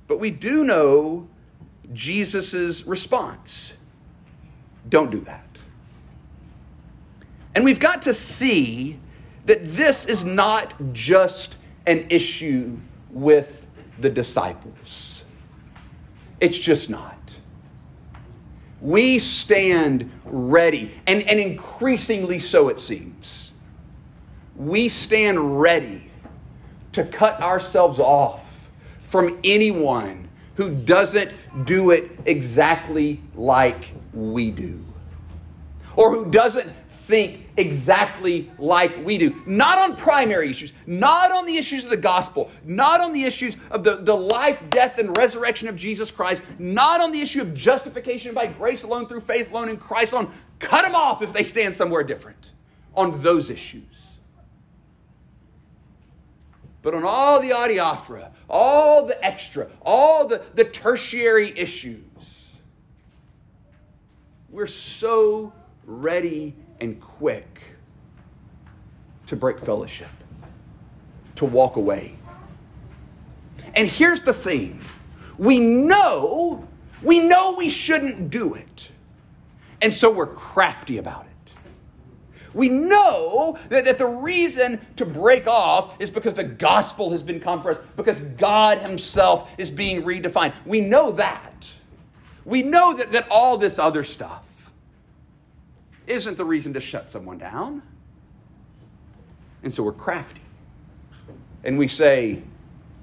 But 0.07 0.19
we 0.19 0.31
do 0.31 0.63
know 0.63 1.27
Jesus' 1.93 2.85
response. 2.85 3.73
Don't 4.89 5.11
do 5.11 5.21
that. 5.21 5.48
And 7.55 7.63
we've 7.65 7.79
got 7.79 8.03
to 8.03 8.13
see 8.13 8.99
that 9.45 9.59
this 9.63 10.05
is 10.05 10.23
not 10.23 10.73
just 10.93 11.55
an 11.87 12.05
issue 12.09 12.77
with 13.09 13.67
the 13.99 14.09
disciples. 14.09 15.23
It's 16.39 16.57
just 16.57 16.89
not. 16.89 17.17
We 18.81 19.19
stand 19.19 20.09
ready, 20.23 20.91
and, 21.05 21.21
and 21.23 21.39
increasingly 21.39 22.39
so 22.39 22.69
it 22.69 22.79
seems. 22.79 23.51
We 24.55 24.87
stand 24.87 25.59
ready 25.59 26.09
to 26.93 27.03
cut 27.03 27.41
ourselves 27.41 27.99
off 27.99 28.69
from 29.03 29.39
anyone 29.43 30.29
who 30.55 30.69
doesn't 30.69 31.31
do 31.65 31.91
it 31.91 32.11
exactly 32.25 33.19
like 33.35 33.93
we 34.13 34.51
do, 34.51 34.83
or 35.95 36.13
who 36.13 36.29
doesn't 36.29 36.71
think 37.09 37.49
exactly 37.57 38.51
like 38.59 39.03
we 39.03 39.17
do. 39.17 39.41
Not 39.47 39.79
on 39.79 39.97
primary 39.97 40.51
issues, 40.51 40.71
not 40.85 41.31
on 41.31 41.47
the 41.47 41.57
issues 41.57 41.83
of 41.83 41.89
the 41.89 41.97
gospel, 41.97 42.51
not 42.63 43.01
on 43.01 43.13
the 43.13 43.23
issues 43.23 43.57
of 43.71 43.83
the, 43.83 43.95
the 43.95 44.13
life, 44.13 44.61
death, 44.69 44.99
and 44.99 45.17
resurrection 45.17 45.67
of 45.67 45.75
Jesus 45.75 46.11
Christ, 46.11 46.43
not 46.59 47.01
on 47.01 47.11
the 47.11 47.19
issue 47.19 47.41
of 47.41 47.55
justification 47.55 48.35
by 48.35 48.45
grace 48.45 48.83
alone, 48.83 49.07
through 49.07 49.21
faith 49.21 49.51
alone, 49.51 49.69
in 49.69 49.77
Christ 49.77 50.13
alone. 50.13 50.31
Cut 50.59 50.83
them 50.83 50.93
off 50.93 51.23
if 51.23 51.33
they 51.33 51.41
stand 51.41 51.73
somewhere 51.73 52.03
different 52.03 52.51
on 52.93 53.19
those 53.23 53.49
issues. 53.49 53.83
But 56.83 56.93
on 56.93 57.03
all 57.03 57.41
the 57.41 57.49
adiaphora, 57.49 58.29
all 58.47 59.07
the 59.07 59.25
extra, 59.25 59.67
all 59.81 60.27
the, 60.27 60.43
the 60.53 60.63
tertiary 60.63 61.57
issues, 61.57 62.03
we're 64.51 64.67
so 64.67 65.51
ready 65.85 66.55
and 66.81 66.99
quick 66.99 67.61
to 69.27 69.35
break 69.35 69.59
fellowship, 69.59 70.09
to 71.35 71.45
walk 71.45 71.75
away. 71.75 72.15
And 73.75 73.87
here's 73.87 74.21
the 74.21 74.33
thing 74.33 74.81
we 75.37 75.59
know, 75.59 76.67
we 77.01 77.27
know 77.27 77.53
we 77.53 77.69
shouldn't 77.69 78.29
do 78.29 78.55
it. 78.55 78.89
And 79.81 79.93
so 79.93 80.11
we're 80.11 80.27
crafty 80.27 80.97
about 80.97 81.25
it. 81.25 81.29
We 82.53 82.67
know 82.67 83.57
that, 83.69 83.85
that 83.85 83.97
the 83.97 84.07
reason 84.07 84.81
to 84.97 85.05
break 85.05 85.47
off 85.47 85.93
is 85.99 86.09
because 86.09 86.33
the 86.33 86.43
gospel 86.43 87.11
has 87.11 87.21
been 87.21 87.39
compressed, 87.39 87.81
because 87.95 88.19
God 88.19 88.79
Himself 88.79 89.49
is 89.57 89.69
being 89.69 90.03
redefined. 90.03 90.53
We 90.65 90.81
know 90.81 91.11
that. 91.13 91.67
We 92.45 92.63
know 92.63 92.95
that, 92.95 93.11
that 93.11 93.27
all 93.29 93.57
this 93.57 93.77
other 93.77 94.03
stuff 94.03 94.48
isn't 96.09 96.37
the 96.37 96.45
reason 96.45 96.73
to 96.73 96.81
shut 96.81 97.09
someone 97.09 97.37
down. 97.37 97.81
And 99.63 99.73
so 99.73 99.83
we're 99.83 99.91
crafty. 99.91 100.41
And 101.63 101.77
we 101.77 101.87
say, 101.87 102.41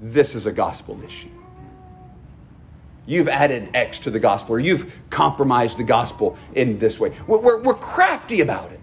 this 0.01 0.35
is 0.35 0.47
a 0.47 0.53
gospel 0.53 1.03
issue. 1.03 1.31
You've 3.07 3.29
added 3.29 3.71
X 3.75 4.01
to 4.01 4.11
the 4.11 4.19
gospel, 4.19 4.57
or 4.57 4.59
you've 4.59 4.93
compromised 5.11 5.79
the 5.79 5.85
gospel 5.85 6.37
in 6.55 6.79
this 6.79 6.99
way. 6.99 7.15
We're, 7.27 7.39
we're, 7.39 7.63
we're 7.63 7.75
crafty 7.75 8.41
about 8.41 8.73
it. 8.73 8.81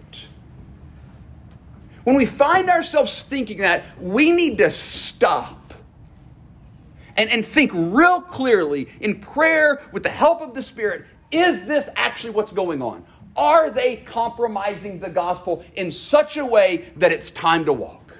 When 2.04 2.16
we 2.16 2.26
find 2.26 2.68
ourselves 2.68 3.22
thinking 3.22 3.58
that, 3.58 3.84
we 4.00 4.32
need 4.32 4.58
to 4.58 4.70
stop 4.70 5.74
and, 7.16 7.30
and 7.30 7.44
think 7.44 7.70
real 7.74 8.20
clearly 8.20 8.88
in 9.00 9.20
prayer 9.20 9.82
with 9.92 10.02
the 10.02 10.08
help 10.08 10.40
of 10.40 10.54
the 10.54 10.62
Spirit 10.62 11.06
is 11.30 11.64
this 11.66 11.88
actually 11.96 12.30
what's 12.30 12.52
going 12.52 12.80
on? 12.80 13.04
Are 13.36 13.70
they 13.70 13.96
compromising 13.96 15.00
the 15.00 15.10
gospel 15.10 15.64
in 15.74 15.90
such 15.90 16.36
a 16.36 16.46
way 16.46 16.92
that 16.96 17.12
it's 17.12 17.30
time 17.30 17.64
to 17.64 17.72
walk? 17.72 18.16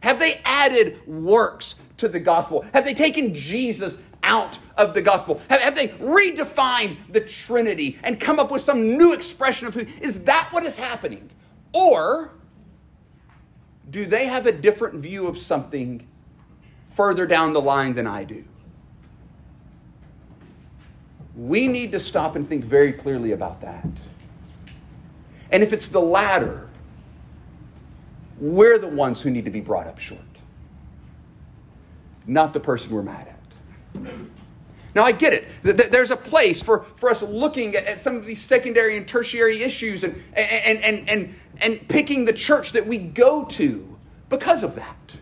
Have 0.00 0.18
they 0.18 0.40
added 0.44 1.06
works 1.06 1.76
to 1.98 2.08
the 2.08 2.20
gospel? 2.20 2.64
Have 2.74 2.84
they 2.84 2.94
taken 2.94 3.34
Jesus 3.34 3.96
out 4.22 4.58
of 4.76 4.94
the 4.94 5.00
gospel? 5.00 5.40
Have, 5.48 5.60
have, 5.60 5.74
they 5.74 5.88
redefined 5.88 6.96
the 7.08 7.20
Trinity 7.20 7.98
and 8.02 8.20
come 8.20 8.38
up 8.38 8.50
with 8.50 8.62
some 8.62 8.98
new 8.98 9.12
expression 9.12 9.68
of 9.68 9.74
who? 9.74 9.86
Is 10.00 10.24
that 10.24 10.48
what 10.50 10.64
is 10.64 10.76
happening? 10.76 11.30
Or 11.72 12.32
do 13.90 14.04
they 14.04 14.26
have 14.26 14.46
a 14.46 14.52
different 14.52 14.96
view 14.96 15.26
of 15.26 15.38
something 15.38 16.06
further 16.94 17.26
down 17.26 17.52
the 17.52 17.60
line 17.60 17.94
than 17.94 18.06
I 18.06 18.24
do? 18.24 18.44
We 21.36 21.68
need 21.68 21.92
to 21.92 22.00
stop 22.00 22.36
and 22.36 22.48
think 22.48 22.64
very 22.64 22.92
clearly 22.92 23.32
about 23.32 23.60
that. 23.62 23.86
And 25.50 25.62
if 25.62 25.72
it's 25.72 25.88
the 25.88 26.00
latter, 26.00 26.68
we're 28.38 28.78
the 28.78 28.88
ones 28.88 29.20
who 29.20 29.30
need 29.30 29.44
to 29.44 29.50
be 29.50 29.60
brought 29.60 29.86
up 29.86 29.98
short, 29.98 30.20
not 32.26 32.52
the 32.52 32.60
person 32.60 32.90
we're 32.90 33.02
mad 33.02 33.28
at. 33.28 33.38
Now, 34.94 35.04
I 35.04 35.12
get 35.12 35.32
it. 35.32 35.46
There's 35.62 36.10
a 36.10 36.16
place 36.16 36.62
for, 36.62 36.84
for 36.96 37.08
us 37.08 37.22
looking 37.22 37.76
at, 37.76 38.00
some 38.00 38.16
of 38.16 38.26
these 38.26 38.42
secondary 38.42 38.96
and 38.96 39.08
tertiary 39.08 39.62
issues 39.62 40.04
and, 40.04 40.22
and, 40.34 40.78
and, 40.84 41.08
and, 41.08 41.34
and 41.62 41.88
picking 41.88 42.26
the 42.26 42.32
church 42.32 42.72
that 42.72 42.86
we 42.86 42.98
go 42.98 43.44
to 43.44 43.96
because 44.28 44.62
of 44.62 44.74
that. 44.74 45.16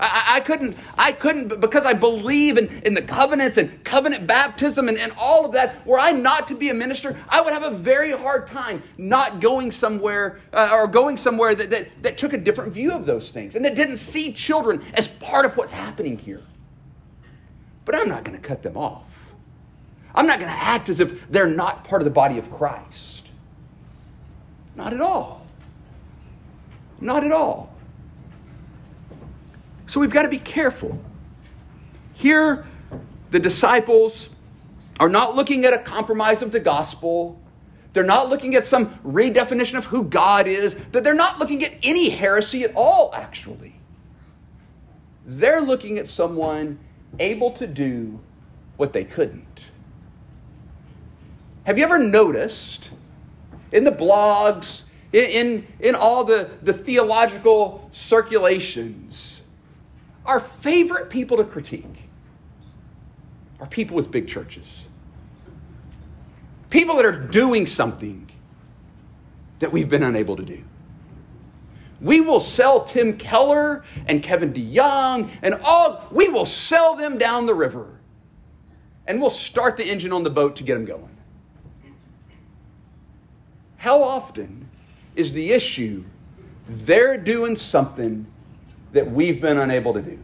I, 0.00 0.36
I, 0.36 0.40
couldn't, 0.40 0.76
I 0.96 1.10
couldn't, 1.10 1.60
because 1.60 1.84
I 1.84 1.92
believe 1.92 2.56
in, 2.56 2.68
in 2.84 2.94
the 2.94 3.02
covenants 3.02 3.56
and 3.56 3.82
covenant 3.82 4.28
baptism 4.28 4.88
and, 4.88 4.96
and 4.96 5.12
all 5.18 5.44
of 5.44 5.52
that, 5.52 5.84
were 5.84 5.98
I 5.98 6.12
not 6.12 6.46
to 6.48 6.54
be 6.54 6.70
a 6.70 6.74
minister, 6.74 7.16
I 7.28 7.40
would 7.40 7.52
have 7.52 7.64
a 7.64 7.70
very 7.70 8.12
hard 8.12 8.46
time 8.46 8.82
not 8.96 9.40
going 9.40 9.72
somewhere 9.72 10.38
uh, 10.52 10.70
or 10.72 10.86
going 10.86 11.16
somewhere 11.16 11.54
that, 11.56 11.70
that, 11.70 12.02
that 12.02 12.16
took 12.16 12.32
a 12.32 12.38
different 12.38 12.72
view 12.72 12.92
of 12.92 13.06
those 13.06 13.30
things 13.30 13.56
and 13.56 13.64
that 13.64 13.74
didn't 13.74 13.96
see 13.96 14.32
children 14.32 14.84
as 14.94 15.08
part 15.08 15.44
of 15.44 15.56
what's 15.56 15.72
happening 15.72 16.16
here. 16.16 16.42
But 17.84 17.96
I'm 17.96 18.08
not 18.08 18.22
going 18.22 18.38
to 18.38 18.46
cut 18.46 18.62
them 18.62 18.76
off. 18.76 19.32
I'm 20.14 20.26
not 20.26 20.38
going 20.38 20.52
to 20.52 20.58
act 20.58 20.88
as 20.88 21.00
if 21.00 21.28
they're 21.28 21.48
not 21.48 21.84
part 21.84 22.02
of 22.02 22.04
the 22.04 22.10
body 22.10 22.38
of 22.38 22.50
Christ. 22.52 23.22
Not 24.76 24.92
at 24.92 25.00
all. 25.00 25.44
Not 27.00 27.24
at 27.24 27.32
all. 27.32 27.67
So 29.88 30.00
we've 30.00 30.12
got 30.12 30.22
to 30.22 30.28
be 30.28 30.38
careful. 30.38 31.02
Here, 32.12 32.66
the 33.30 33.40
disciples 33.40 34.28
are 35.00 35.08
not 35.08 35.34
looking 35.34 35.64
at 35.64 35.72
a 35.72 35.78
compromise 35.78 36.42
of 36.42 36.52
the 36.52 36.60
gospel. 36.60 37.40
They're 37.94 38.04
not 38.04 38.28
looking 38.28 38.54
at 38.54 38.66
some 38.66 38.90
redefinition 38.98 39.78
of 39.78 39.86
who 39.86 40.04
God 40.04 40.46
is. 40.46 40.74
They're 40.92 41.14
not 41.14 41.38
looking 41.38 41.64
at 41.64 41.72
any 41.82 42.10
heresy 42.10 42.64
at 42.64 42.72
all, 42.74 43.12
actually. 43.14 43.74
They're 45.24 45.62
looking 45.62 45.98
at 45.98 46.06
someone 46.06 46.78
able 47.18 47.52
to 47.52 47.66
do 47.66 48.20
what 48.76 48.92
they 48.92 49.04
couldn't. 49.04 49.62
Have 51.64 51.78
you 51.78 51.84
ever 51.84 51.98
noticed 51.98 52.90
in 53.72 53.84
the 53.84 53.92
blogs, 53.92 54.82
in, 55.14 55.24
in, 55.30 55.66
in 55.80 55.94
all 55.94 56.24
the, 56.24 56.50
the 56.62 56.74
theological 56.74 57.88
circulations, 57.92 59.37
our 60.28 60.40
favorite 60.40 61.08
people 61.08 61.38
to 61.38 61.44
critique 61.44 62.04
are 63.58 63.66
people 63.66 63.96
with 63.96 64.10
big 64.10 64.28
churches. 64.28 64.86
People 66.68 66.96
that 66.96 67.06
are 67.06 67.18
doing 67.18 67.66
something 67.66 68.30
that 69.58 69.72
we've 69.72 69.88
been 69.88 70.02
unable 70.02 70.36
to 70.36 70.44
do. 70.44 70.62
We 72.00 72.20
will 72.20 72.40
sell 72.40 72.84
Tim 72.84 73.16
Keller 73.16 73.82
and 74.06 74.22
Kevin 74.22 74.52
DeYoung 74.52 75.30
and 75.42 75.54
all, 75.64 76.06
we 76.12 76.28
will 76.28 76.44
sell 76.44 76.94
them 76.94 77.16
down 77.16 77.46
the 77.46 77.54
river. 77.54 77.98
And 79.06 79.22
we'll 79.22 79.30
start 79.30 79.78
the 79.78 79.84
engine 79.84 80.12
on 80.12 80.22
the 80.22 80.30
boat 80.30 80.56
to 80.56 80.62
get 80.62 80.74
them 80.74 80.84
going. 80.84 81.16
How 83.78 84.02
often 84.02 84.68
is 85.16 85.32
the 85.32 85.52
issue 85.52 86.04
they're 86.68 87.16
doing 87.16 87.56
something 87.56 88.26
that 88.92 89.10
we've 89.10 89.40
been 89.40 89.58
unable 89.58 89.92
to 89.94 90.02
do. 90.02 90.18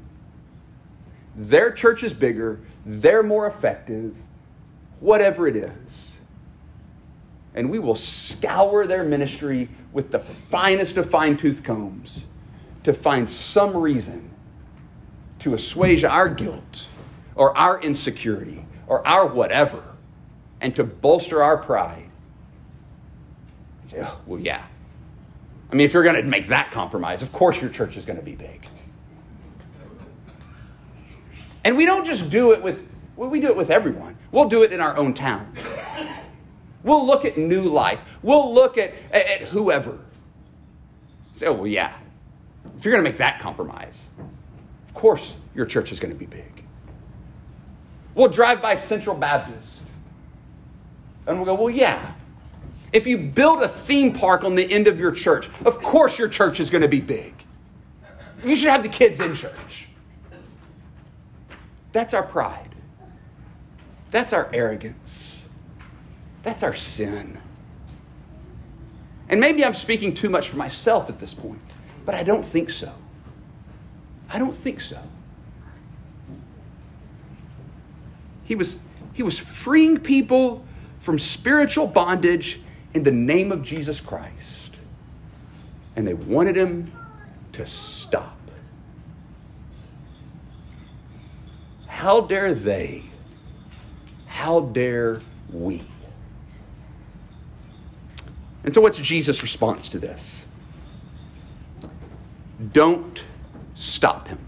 Their 1.37 1.71
church 1.71 2.03
is 2.03 2.15
bigger, 2.15 2.61
they're 2.87 3.23
more 3.23 3.47
effective, 3.47 4.17
whatever 5.01 5.47
it 5.47 5.57
is. 5.57 6.19
And 7.55 7.71
we 7.71 7.79
will 7.79 7.95
scour 7.95 8.87
their 8.87 9.05
ministry 9.05 9.69
with 9.93 10.11
the 10.11 10.19
finest 10.19 10.97
of 10.97 11.09
fine 11.09 11.37
tooth 11.37 11.63
combs 11.63 12.27
to 12.83 12.93
find 12.93 13.29
some 13.31 13.77
reason 13.77 14.31
to 15.41 15.55
assuage 15.55 16.05
our 16.05 16.29
guilt 16.29 16.89
or 17.35 17.57
our 17.57 17.81
insecurity 17.81 18.65
or 18.87 19.07
our 19.07 19.27
whatever 19.27 19.83
and 20.61 20.75
to 20.77 20.85
bolster 20.85 21.43
our 21.43 21.57
pride. 21.59 22.09
Say, 23.87 23.99
oh, 24.03 24.21
well, 24.27 24.41
yeah, 24.41 24.65
I 25.75 25.77
mean, 25.77 25.87
if 25.87 25.93
you're 25.93 26.05
going 26.05 26.15
to 26.15 26.23
make 26.23 26.47
that 26.47 26.71
compromise, 26.71 27.21
of 27.21 27.33
course 27.33 27.61
your 27.61 27.69
church 27.69 27.97
is 27.97 28.05
going 28.05 28.17
to 28.17 28.25
be 28.25 28.37
big. 28.37 28.65
And 31.65 31.77
we 31.77 31.85
don't 31.85 32.07
just 32.07 32.31
do 32.31 32.53
it 32.53 32.63
with, 32.63 32.87
well, 33.17 33.29
we 33.29 33.41
do 33.41 33.49
it 33.49 33.57
with 33.57 33.71
everyone. 33.71 34.17
We'll 34.31 34.49
do 34.49 34.63
it 34.63 34.73
in 34.73 34.81
our 34.81 34.97
own 34.97 35.15
town. 35.15 35.53
We'll 36.85 37.05
look 37.05 37.25
at 37.25 37.37
new 37.37 37.63
life. 37.63 38.01
We'll 38.23 38.55
look 38.55 38.79
at, 38.79 38.95
at, 39.11 39.27
at 39.27 39.43
whoever. 39.49 39.99
Say, 41.33 41.47
oh, 41.47 41.55
well, 41.55 41.67
yeah. 41.67 41.97
If 42.79 42.85
you're 42.85 42.93
going 42.93 43.03
to 43.03 43.11
make 43.11 43.19
that 43.19 43.41
compromise, 43.41 44.09
of 44.87 44.95
course 44.95 45.35
your 45.57 45.67
church 45.67 45.91
is 45.91 45.99
going 45.99 46.13
to 46.13 46.19
be 46.19 46.27
big. 46.27 46.63
We'll 48.15 48.29
drive 48.29 48.63
by 48.63 48.77
Central 48.77 49.17
Baptist 49.17 49.81
and 51.27 51.37
we'll 51.39 51.47
go, 51.47 51.55
well, 51.55 51.71
yeah, 51.71 52.13
if 52.95 53.09
you 53.09 53.19
build 53.19 53.61
a 53.61 53.69
theme 53.69 54.13
park 54.13 54.45
on 54.45 54.55
the 54.55 54.73
end 54.73 54.87
of 54.87 55.01
your 55.01 55.11
church, 55.11 55.51
of 55.65 55.83
course 55.83 56.17
your 56.17 56.29
church 56.29 56.61
is 56.61 56.71
going 56.71 56.81
to 56.81 56.89
be 56.89 57.01
big. 57.01 57.35
You 58.45 58.55
should 58.55 58.71
have 58.71 58.85
the 58.85 58.89
kids 58.89 59.21
in 59.21 59.35
church. 59.35 59.89
That's 61.91 62.15
our 62.15 62.23
pride. 62.23 62.71
That's 64.13 64.33
our 64.33 64.49
arrogance. 64.53 65.43
That's 66.45 66.63
our 66.63 66.73
sin. 66.73 67.37
And 69.29 69.41
maybe 69.41 69.65
I'm 69.65 69.75
speaking 69.75 70.15
too 70.15 70.31
much 70.31 70.49
for 70.49 70.57
myself 70.57 71.09
at 71.09 71.19
this 71.19 71.35
point, 71.35 71.63
but 72.07 72.15
I 72.15 72.23
don't 72.23 72.47
think 72.47 72.71
so. 72.71 72.93
I 74.31 74.39
don't 74.39 74.55
think 74.55 74.81
so. 74.81 75.01
He 78.45 78.55
was, 78.55 78.79
he 79.15 79.25
was 79.25 79.37
freeing 79.37 79.99
people 79.99 80.65
from 81.01 81.19
spiritual 81.19 81.89
bondage 81.89 82.61
in 82.95 83.03
the 83.03 83.13
name 83.13 83.53
of 83.53 83.63
Jesus 83.63 84.01
Christ. 84.01 84.77
And 85.97 86.07
they 86.07 86.15
wanted 86.15 86.57
him 86.57 86.93
to 87.53 87.67
stop. 87.67 88.39
How 91.87 92.21
dare 92.21 92.55
they? 92.55 93.05
How 94.27 94.61
dare 94.61 95.21
we? 95.53 95.83
And 98.65 98.75
so, 98.75 98.81
what's 98.81 98.99
Jesus' 98.99 99.43
response 99.43 99.89
to 99.91 99.99
this? 99.99 100.45
Don't 102.73 103.23
stop 103.75 104.29
him. 104.29 104.39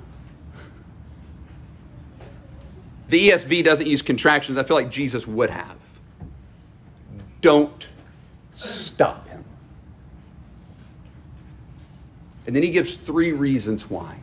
The 3.08 3.30
ESV 3.30 3.62
doesn't 3.62 3.86
use 3.86 4.02
contractions. 4.02 4.58
I 4.58 4.64
feel 4.64 4.76
like 4.76 4.90
Jesus 4.90 5.26
would 5.26 5.50
have. 5.50 5.76
Don't 7.40 7.86
stop 8.96 9.28
him. 9.28 9.44
And 12.46 12.56
then 12.56 12.62
he 12.62 12.70
gives 12.70 12.94
three 12.94 13.32
reasons 13.32 13.90
why. 13.90 14.16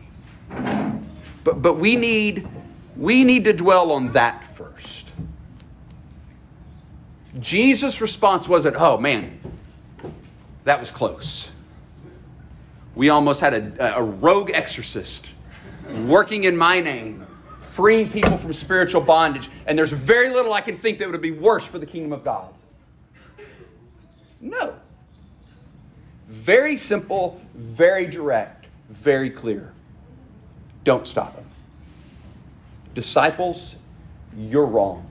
But, 1.44 1.62
but 1.62 1.78
we, 1.78 1.96
need, 1.96 2.48
we 2.98 3.24
need 3.24 3.44
to 3.44 3.54
dwell 3.54 3.92
on 3.92 4.14
that 4.14 4.44
first. 4.44 5.06
Jesus' 7.40 8.02
response 8.02 8.48
wasn't, 8.48 8.78
oh 8.80 8.98
man, 8.98 9.40
that 10.64 10.80
was 10.80 10.90
close. 10.90 11.52
We 12.96 13.10
almost 13.10 13.42
had 13.42 13.54
a, 13.54 13.98
a 13.98 14.02
rogue 14.02 14.50
exorcist 14.52 15.30
working 16.06 16.46
in 16.46 16.58
my 16.58 16.80
name, 16.80 17.28
freeing 17.62 18.10
people 18.10 18.40
from 18.40 18.54
spiritual 18.54 19.02
bondage, 19.02 19.52
and 19.68 19.78
there's 19.78 19.92
very 19.92 20.30
little 20.30 20.54
I 20.54 20.62
can 20.62 20.80
think 20.80 20.98
that 20.98 21.12
would 21.12 21.22
be 21.22 21.32
worse 21.32 21.64
for 21.64 21.78
the 21.78 21.86
kingdom 21.86 22.12
of 22.14 22.24
God. 22.24 22.53
No. 24.44 24.76
Very 26.28 26.78
simple, 26.78 27.42
very 27.56 28.06
direct, 28.06 28.68
very 28.90 29.30
clear. 29.30 29.72
Don't 30.84 31.08
stop 31.08 31.36
him. 31.36 31.46
Disciples, 32.94 33.76
you're 34.38 34.66
wrong. 34.66 35.10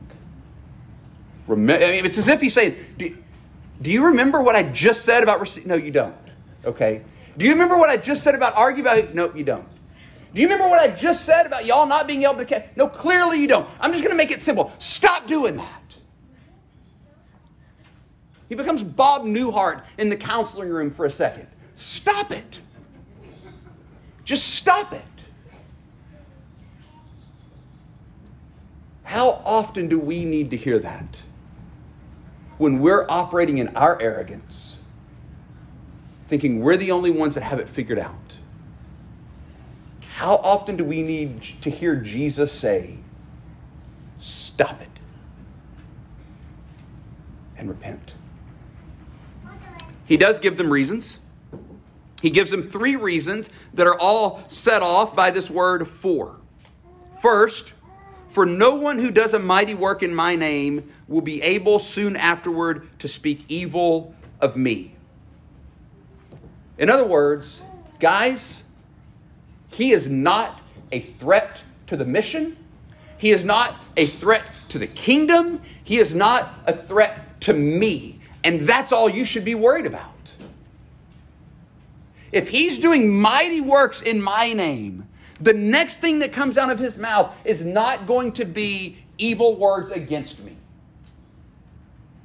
I 1.48 1.54
mean, 1.54 2.04
it's 2.04 2.18
as 2.18 2.28
if 2.28 2.40
he's 2.40 2.52
saying, 2.52 2.76
do, 2.98 3.16
do 3.80 3.90
you 3.90 4.06
remember 4.06 4.42
what 4.42 4.54
I 4.54 4.62
just 4.64 5.04
said 5.04 5.22
about 5.22 5.40
receipt? 5.40 5.66
No, 5.66 5.74
you 5.74 5.90
don't. 5.90 6.14
Okay. 6.64 7.02
Do 7.36 7.46
you 7.46 7.52
remember 7.52 7.78
what 7.78 7.88
I 7.88 7.96
just 7.96 8.22
said 8.22 8.34
about 8.34 8.54
argue 8.56 8.82
about 8.82 8.98
it? 8.98 9.14
No, 9.14 9.34
you 9.34 9.44
don't. 9.44 9.66
Do 10.34 10.40
you 10.40 10.46
remember 10.46 10.68
what 10.68 10.78
I 10.78 10.88
just 10.88 11.24
said 11.24 11.46
about 11.46 11.66
y'all 11.66 11.86
not 11.86 12.06
being 12.06 12.22
able 12.22 12.36
to 12.36 12.44
catch? 12.44 12.68
No, 12.76 12.86
clearly 12.86 13.40
you 13.40 13.48
don't. 13.48 13.68
I'm 13.80 13.92
just 13.92 14.04
going 14.04 14.12
to 14.12 14.16
make 14.16 14.30
it 14.30 14.40
simple. 14.40 14.72
Stop 14.78 15.26
doing 15.26 15.56
that. 15.56 15.81
He 18.52 18.56
becomes 18.56 18.82
Bob 18.82 19.22
Newhart 19.22 19.82
in 19.96 20.10
the 20.10 20.16
counseling 20.16 20.68
room 20.68 20.90
for 20.90 21.06
a 21.06 21.10
second. 21.10 21.46
Stop 21.74 22.30
it. 22.32 22.60
Just 24.26 24.56
stop 24.56 24.92
it. 24.92 25.00
How 29.04 29.40
often 29.46 29.88
do 29.88 29.98
we 29.98 30.26
need 30.26 30.50
to 30.50 30.58
hear 30.58 30.78
that? 30.80 31.22
When 32.58 32.80
we're 32.80 33.06
operating 33.08 33.56
in 33.56 33.68
our 33.68 33.98
arrogance, 34.02 34.80
thinking 36.26 36.60
we're 36.60 36.76
the 36.76 36.90
only 36.90 37.10
ones 37.10 37.36
that 37.36 37.44
have 37.44 37.58
it 37.58 37.70
figured 37.70 37.98
out. 37.98 38.36
How 40.16 40.34
often 40.34 40.76
do 40.76 40.84
we 40.84 41.00
need 41.00 41.40
to 41.62 41.70
hear 41.70 41.96
Jesus 41.96 42.52
say, 42.52 42.98
Stop 44.20 44.82
it 44.82 44.90
and 47.56 47.70
repent? 47.70 48.16
He 50.04 50.16
does 50.16 50.38
give 50.38 50.56
them 50.56 50.72
reasons. 50.72 51.18
He 52.20 52.30
gives 52.30 52.50
them 52.50 52.62
three 52.62 52.96
reasons 52.96 53.50
that 53.74 53.86
are 53.86 53.98
all 53.98 54.42
set 54.48 54.82
off 54.82 55.16
by 55.16 55.30
this 55.30 55.50
word 55.50 55.88
for. 55.88 56.36
First, 57.20 57.72
for 58.30 58.46
no 58.46 58.74
one 58.74 58.98
who 58.98 59.10
does 59.10 59.34
a 59.34 59.38
mighty 59.38 59.74
work 59.74 60.02
in 60.02 60.14
my 60.14 60.36
name 60.36 60.90
will 61.08 61.20
be 61.20 61.42
able 61.42 61.78
soon 61.78 62.16
afterward 62.16 62.88
to 63.00 63.08
speak 63.08 63.44
evil 63.48 64.14
of 64.40 64.56
me. 64.56 64.94
In 66.78 66.88
other 66.88 67.04
words, 67.04 67.60
guys, 68.00 68.62
he 69.68 69.92
is 69.92 70.08
not 70.08 70.60
a 70.90 71.00
threat 71.00 71.58
to 71.88 71.96
the 71.96 72.04
mission. 72.04 72.56
He 73.18 73.30
is 73.30 73.44
not 73.44 73.74
a 73.96 74.06
threat 74.06 74.44
to 74.70 74.78
the 74.78 74.86
kingdom. 74.86 75.60
He 75.84 75.98
is 75.98 76.14
not 76.14 76.48
a 76.66 76.72
threat 76.72 77.40
to 77.42 77.52
me. 77.52 78.20
And 78.44 78.68
that's 78.68 78.92
all 78.92 79.08
you 79.08 79.24
should 79.24 79.44
be 79.44 79.54
worried 79.54 79.86
about. 79.86 80.32
If 82.32 82.48
he's 82.48 82.78
doing 82.78 83.20
mighty 83.20 83.60
works 83.60 84.00
in 84.00 84.20
my 84.22 84.52
name, 84.52 85.06
the 85.38 85.52
next 85.52 85.98
thing 85.98 86.20
that 86.20 86.32
comes 86.32 86.56
out 86.56 86.70
of 86.70 86.78
his 86.78 86.96
mouth 86.96 87.34
is 87.44 87.64
not 87.64 88.06
going 88.06 88.32
to 88.32 88.44
be 88.44 88.96
evil 89.18 89.54
words 89.56 89.90
against 89.90 90.38
me. 90.40 90.56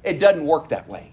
It 0.02 0.18
doesn't 0.18 0.44
work 0.44 0.70
that 0.70 0.88
way. 0.88 1.10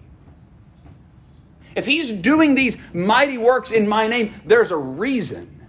If 1.76 1.86
he's 1.86 2.10
doing 2.12 2.56
these 2.56 2.78
mighty 2.94 3.38
works 3.38 3.72
in 3.72 3.88
my 3.88 4.08
name, 4.08 4.34
there's 4.46 4.72
a 4.72 4.78
reason. 4.78 5.68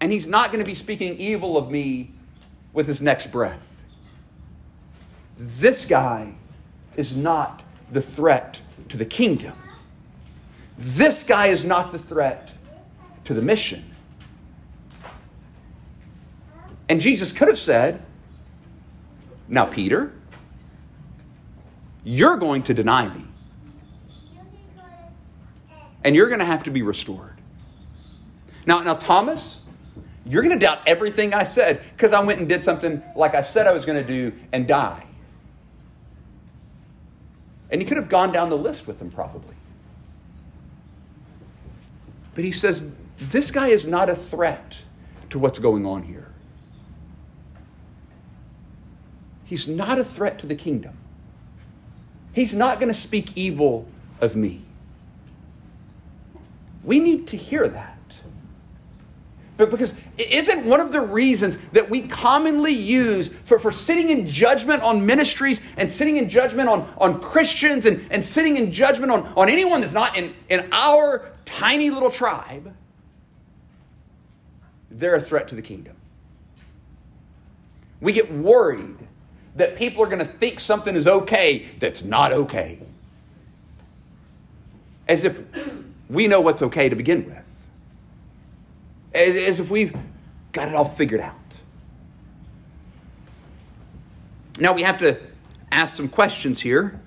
And 0.00 0.12
he's 0.12 0.28
not 0.28 0.52
going 0.52 0.64
to 0.64 0.68
be 0.68 0.74
speaking 0.76 1.18
evil 1.18 1.56
of 1.56 1.70
me 1.70 2.12
with 2.72 2.86
his 2.86 3.02
next 3.02 3.32
breath. 3.32 3.84
This 5.36 5.84
guy 5.84 6.34
is 6.96 7.14
not 7.14 7.62
the 7.90 8.02
threat 8.02 8.58
to 8.88 8.96
the 8.96 9.04
kingdom. 9.04 9.54
This 10.78 11.22
guy 11.22 11.48
is 11.48 11.64
not 11.64 11.92
the 11.92 11.98
threat 11.98 12.50
to 13.24 13.34
the 13.34 13.42
mission. 13.42 13.84
And 16.88 17.00
Jesus 17.00 17.32
could 17.32 17.48
have 17.48 17.58
said, 17.58 18.02
Now, 19.48 19.64
Peter, 19.64 20.12
you're 22.04 22.36
going 22.36 22.62
to 22.64 22.74
deny 22.74 23.08
me. 23.08 23.24
And 26.04 26.16
you're 26.16 26.28
going 26.28 26.40
to 26.40 26.44
have 26.44 26.64
to 26.64 26.70
be 26.70 26.82
restored. 26.82 27.40
Now, 28.66 28.80
now 28.80 28.94
Thomas, 28.94 29.60
you're 30.26 30.42
going 30.42 30.58
to 30.58 30.64
doubt 30.64 30.80
everything 30.86 31.32
I 31.32 31.44
said 31.44 31.82
because 31.96 32.12
I 32.12 32.22
went 32.24 32.40
and 32.40 32.48
did 32.48 32.64
something 32.64 33.02
like 33.16 33.34
I 33.34 33.42
said 33.42 33.66
I 33.66 33.72
was 33.72 33.84
going 33.84 34.04
to 34.04 34.06
do 34.06 34.32
and 34.52 34.66
die. 34.66 35.04
And 37.72 37.80
he 37.80 37.88
could 37.88 37.96
have 37.96 38.10
gone 38.10 38.30
down 38.30 38.50
the 38.50 38.58
list 38.58 38.86
with 38.86 38.98
them 38.98 39.10
probably. 39.10 39.56
But 42.34 42.44
he 42.44 42.52
says, 42.52 42.84
this 43.18 43.50
guy 43.50 43.68
is 43.68 43.86
not 43.86 44.10
a 44.10 44.14
threat 44.14 44.76
to 45.30 45.38
what's 45.38 45.58
going 45.58 45.86
on 45.86 46.02
here. 46.02 46.28
He's 49.44 49.66
not 49.66 49.98
a 49.98 50.04
threat 50.04 50.38
to 50.40 50.46
the 50.46 50.54
kingdom. 50.54 50.96
He's 52.34 52.54
not 52.54 52.78
going 52.78 52.92
to 52.92 52.98
speak 52.98 53.36
evil 53.36 53.86
of 54.20 54.36
me. 54.36 54.62
We 56.84 57.00
need 57.00 57.26
to 57.28 57.36
hear 57.36 57.68
that. 57.68 57.91
But 59.56 59.70
because 59.70 59.92
isn't 60.16 60.64
one 60.64 60.80
of 60.80 60.92
the 60.92 61.00
reasons 61.00 61.58
that 61.72 61.88
we 61.88 62.08
commonly 62.08 62.72
use 62.72 63.28
for, 63.44 63.58
for 63.58 63.70
sitting 63.70 64.08
in 64.08 64.26
judgment 64.26 64.82
on 64.82 65.04
ministries 65.04 65.60
and 65.76 65.90
sitting 65.90 66.16
in 66.16 66.28
judgment 66.28 66.68
on, 66.68 66.92
on 66.98 67.20
Christians 67.20 67.84
and, 67.86 68.06
and 68.10 68.24
sitting 68.24 68.56
in 68.56 68.72
judgment 68.72 69.12
on, 69.12 69.26
on 69.36 69.48
anyone 69.48 69.82
that's 69.82 69.92
not 69.92 70.16
in, 70.16 70.34
in 70.48 70.68
our 70.72 71.30
tiny 71.44 71.90
little 71.90 72.10
tribe, 72.10 72.74
they're 74.90 75.16
a 75.16 75.20
threat 75.20 75.48
to 75.48 75.54
the 75.54 75.62
kingdom. 75.62 75.96
We 78.00 78.12
get 78.12 78.32
worried 78.32 78.96
that 79.56 79.76
people 79.76 80.02
are 80.02 80.06
going 80.06 80.18
to 80.18 80.24
think 80.24 80.60
something 80.60 80.96
is 80.96 81.06
okay 81.06 81.66
that's 81.78 82.02
not 82.02 82.32
okay. 82.32 82.78
As 85.06 85.24
if 85.24 85.42
we 86.08 86.26
know 86.26 86.40
what's 86.40 86.62
okay 86.62 86.88
to 86.88 86.96
begin 86.96 87.26
with. 87.26 87.41
As, 89.14 89.36
as 89.36 89.60
if 89.60 89.70
we've 89.70 89.94
got 90.52 90.68
it 90.68 90.74
all 90.74 90.84
figured 90.84 91.20
out. 91.20 91.34
Now 94.58 94.72
we 94.72 94.82
have 94.82 94.98
to 94.98 95.18
ask 95.70 95.94
some 95.94 96.08
questions 96.08 96.60
here 96.60 97.00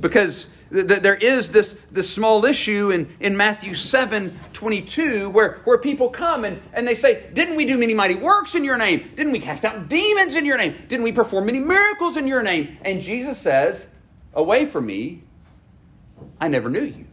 because 0.00 0.48
there 0.70 1.14
is 1.14 1.50
this, 1.50 1.76
this 1.90 2.12
small 2.12 2.44
issue 2.44 2.90
in, 2.90 3.14
in 3.20 3.36
Matthew 3.36 3.74
7 3.74 4.38
22 4.52 5.30
where, 5.30 5.60
where 5.64 5.78
people 5.78 6.08
come 6.08 6.44
and, 6.44 6.60
and 6.72 6.86
they 6.86 6.94
say, 6.94 7.30
Didn't 7.32 7.56
we 7.56 7.64
do 7.64 7.78
many 7.78 7.94
mighty 7.94 8.16
works 8.16 8.54
in 8.54 8.64
your 8.64 8.76
name? 8.76 9.10
Didn't 9.16 9.32
we 9.32 9.38
cast 9.38 9.64
out 9.64 9.88
demons 9.88 10.34
in 10.34 10.44
your 10.44 10.58
name? 10.58 10.74
Didn't 10.88 11.04
we 11.04 11.12
perform 11.12 11.46
many 11.46 11.60
miracles 11.60 12.16
in 12.16 12.26
your 12.26 12.42
name? 12.42 12.76
And 12.82 13.00
Jesus 13.00 13.38
says, 13.38 13.86
Away 14.34 14.66
from 14.66 14.86
me, 14.86 15.22
I 16.40 16.48
never 16.48 16.68
knew 16.68 16.82
you. 16.82 17.06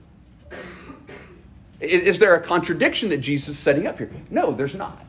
Is, 1.81 2.01
is 2.03 2.19
there 2.19 2.35
a 2.35 2.39
contradiction 2.39 3.09
that 3.09 3.17
Jesus 3.17 3.49
is 3.49 3.59
setting 3.59 3.87
up 3.87 3.97
here? 3.97 4.11
No, 4.29 4.51
there's 4.51 4.75
not. 4.75 5.05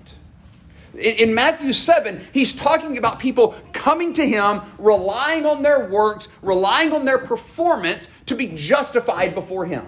In 0.98 1.34
Matthew 1.34 1.72
7, 1.72 2.20
he's 2.34 2.52
talking 2.52 2.98
about 2.98 3.18
people 3.18 3.54
coming 3.72 4.12
to 4.14 4.26
him, 4.26 4.60
relying 4.78 5.46
on 5.46 5.62
their 5.62 5.88
works, 5.88 6.28
relying 6.42 6.92
on 6.92 7.04
their 7.04 7.18
performance 7.18 8.08
to 8.26 8.34
be 8.34 8.48
justified 8.48 9.34
before 9.34 9.64
him. 9.64 9.86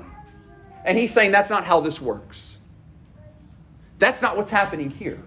And 0.85 0.97
he's 0.97 1.12
saying 1.12 1.33
that's 1.33 1.51
not 1.51 1.64
how 1.64 1.81
this 1.81 2.01
works. 2.01 2.59
That's 3.99 4.23
not 4.23 4.37
what's 4.37 4.51
happening 4.51 4.90
here. 4.90 5.23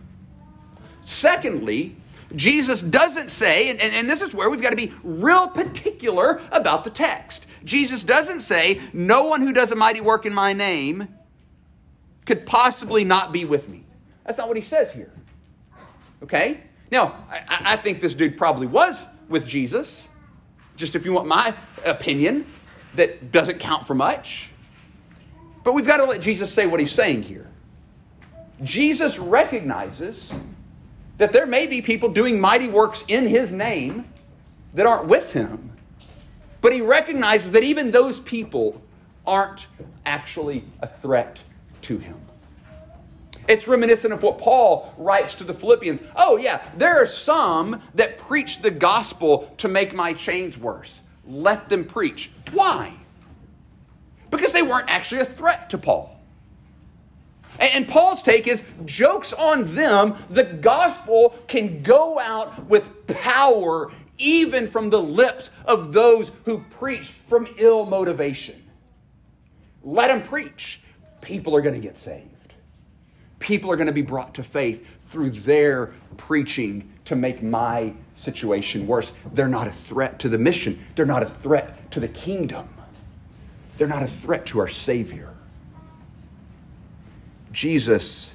Secondly, 1.04 1.96
Jesus 2.36 2.82
doesn't 2.82 3.30
say, 3.30 3.70
and, 3.70 3.80
and, 3.80 4.10
this 4.10 4.22
is 4.22 4.34
where 4.34 4.50
we've 4.50 4.62
got 4.62 4.72
to 4.72 4.76
be 4.76 4.91
real 5.04 5.48
particular 5.48 6.41
about 6.52 6.84
the 6.84 6.89
text. 6.89 7.46
Jesus 7.63 8.04
doesn't 8.04 8.41
say, 8.41 8.82
No 8.93 9.24
one 9.24 9.41
who 9.41 9.54
does 9.54 9.72
a 9.72 9.76
mighty 9.76 10.02
work 10.02 10.26
in 10.26 10.34
my 10.34 10.54
name 10.54 11.08
could 12.28 12.46
possibly 12.46 13.04
not 13.04 13.32
be 13.32 13.46
with 13.46 13.68
me. 13.70 13.84
That's 14.26 14.38
not 14.38 14.50
what 14.50 14.58
he 14.58 14.63
says 14.63 14.92
here. 14.92 15.12
Okay? 16.22 16.62
Now, 16.92 17.16
I, 17.32 17.74
I 17.74 17.76
think 17.78 18.02
this 18.02 18.13
dude 18.13 18.38
probably 18.38 18.68
was 18.68 19.08
with 19.30 19.48
Jesus. 19.48 20.10
Just 20.76 20.94
if 20.94 21.06
you 21.06 21.13
want 21.13 21.28
my 21.28 21.56
opinion, 21.86 22.46
that 22.96 23.32
doesn't 23.32 23.60
count 23.60 23.88
for 23.88 23.96
much. 23.96 24.52
But 25.63 25.74
we've 25.74 25.88
got 25.88 25.98
to 25.98 26.04
let 26.04 26.22
Jesus 26.22 26.52
say 26.52 26.68
what 26.68 26.80
he's 26.80 26.92
saying 26.92 27.24
here. 27.24 27.48
Jesus 28.62 29.18
recognizes 29.18 30.32
that 31.18 31.32
there 31.32 31.46
may 31.46 31.66
be 31.66 31.82
people 31.82 32.10
doing 32.10 32.40
mighty 32.40 32.68
works 32.68 33.06
in 33.08 33.26
his 33.28 33.52
name 33.54 34.06
that 34.74 34.86
aren't 34.86 35.08
with 35.08 35.32
him. 35.32 35.72
But 36.60 36.74
he 36.74 36.82
recognizes 36.82 37.52
that 37.52 37.63
even 37.63 37.92
those 37.92 38.20
people 38.20 38.82
aren't 39.26 39.68
actually 40.06 40.66
a 40.82 40.88
threat 40.88 41.42
to 41.84 41.98
him. 41.98 42.20
It's 43.48 43.68
reminiscent 43.68 44.13
of 44.13 44.24
what 44.24 44.38
Paul 44.38 44.94
writes 44.98 45.36
to 45.36 45.44
the 45.44 45.54
Philippians. 45.54 46.02
Oh, 46.16 46.38
yeah, 46.38 46.62
there 46.76 47.02
are 47.02 47.08
some 47.08 47.82
that 47.96 48.18
preach 48.18 48.62
the 48.62 48.72
gospel 48.72 49.54
to 49.58 49.68
make 49.68 49.94
my 49.94 50.13
chains 50.13 50.58
worse. 50.58 51.00
Let 51.26 51.70
them 51.70 51.86
preach. 51.86 52.30
Why? 52.52 52.94
Because 54.30 54.52
they 54.52 54.63
weren't 54.63 54.90
actually 54.90 55.22
a 55.22 55.26
threat 55.26 55.70
to 55.70 55.78
Paul. 55.78 56.13
And 57.60 57.88
Paul's 57.88 58.22
take 58.22 58.48
is 58.48 58.63
jokes 58.86 59.34
on 59.34 59.74
them. 59.74 60.16
The 60.30 60.44
gospel 60.44 61.36
can 61.48 61.82
go 61.82 62.20
out 62.20 62.66
with 62.68 63.08
power 63.08 63.92
even 64.18 64.68
from 64.68 64.90
the 64.90 65.02
lips 65.02 65.50
of 65.66 65.94
those 65.94 66.32
who 66.46 66.60
preach 66.80 67.13
from 67.28 67.48
ill 67.58 67.86
motivation. 67.86 68.63
Let 69.84 70.10
them 70.10 70.22
preach. 70.22 70.82
People 71.28 71.58
are 71.58 71.62
going 71.62 71.76
to 71.76 71.82
get 71.82 71.98
saved. 71.98 72.54
People 73.40 73.70
are 73.70 73.76
going 73.76 73.88
to 73.88 73.94
be 73.94 74.02
brought 74.02 74.34
to 74.36 74.44
faith 74.44 74.88
through 75.10 75.32
their 75.32 75.88
preaching 76.16 76.90
to 77.04 77.18
make 77.18 77.44
my 77.44 77.94
situation 78.16 78.88
worse. 78.88 79.12
They're 79.34 79.50
not 79.50 79.68
a 79.68 79.74
threat 79.74 80.20
to 80.20 80.30
the 80.30 80.38
mission, 80.38 80.82
they're 80.96 81.06
not 81.06 81.24
a 81.24 81.26
threat 81.26 81.92
to 81.92 82.00
the 82.00 82.08
kingdom, 82.08 82.70
they're 83.76 83.90
not 83.90 84.04
a 84.04 84.08
threat 84.08 84.46
to 84.46 84.60
our 84.60 84.70
Savior. 84.70 85.34
Jesus 87.52 88.32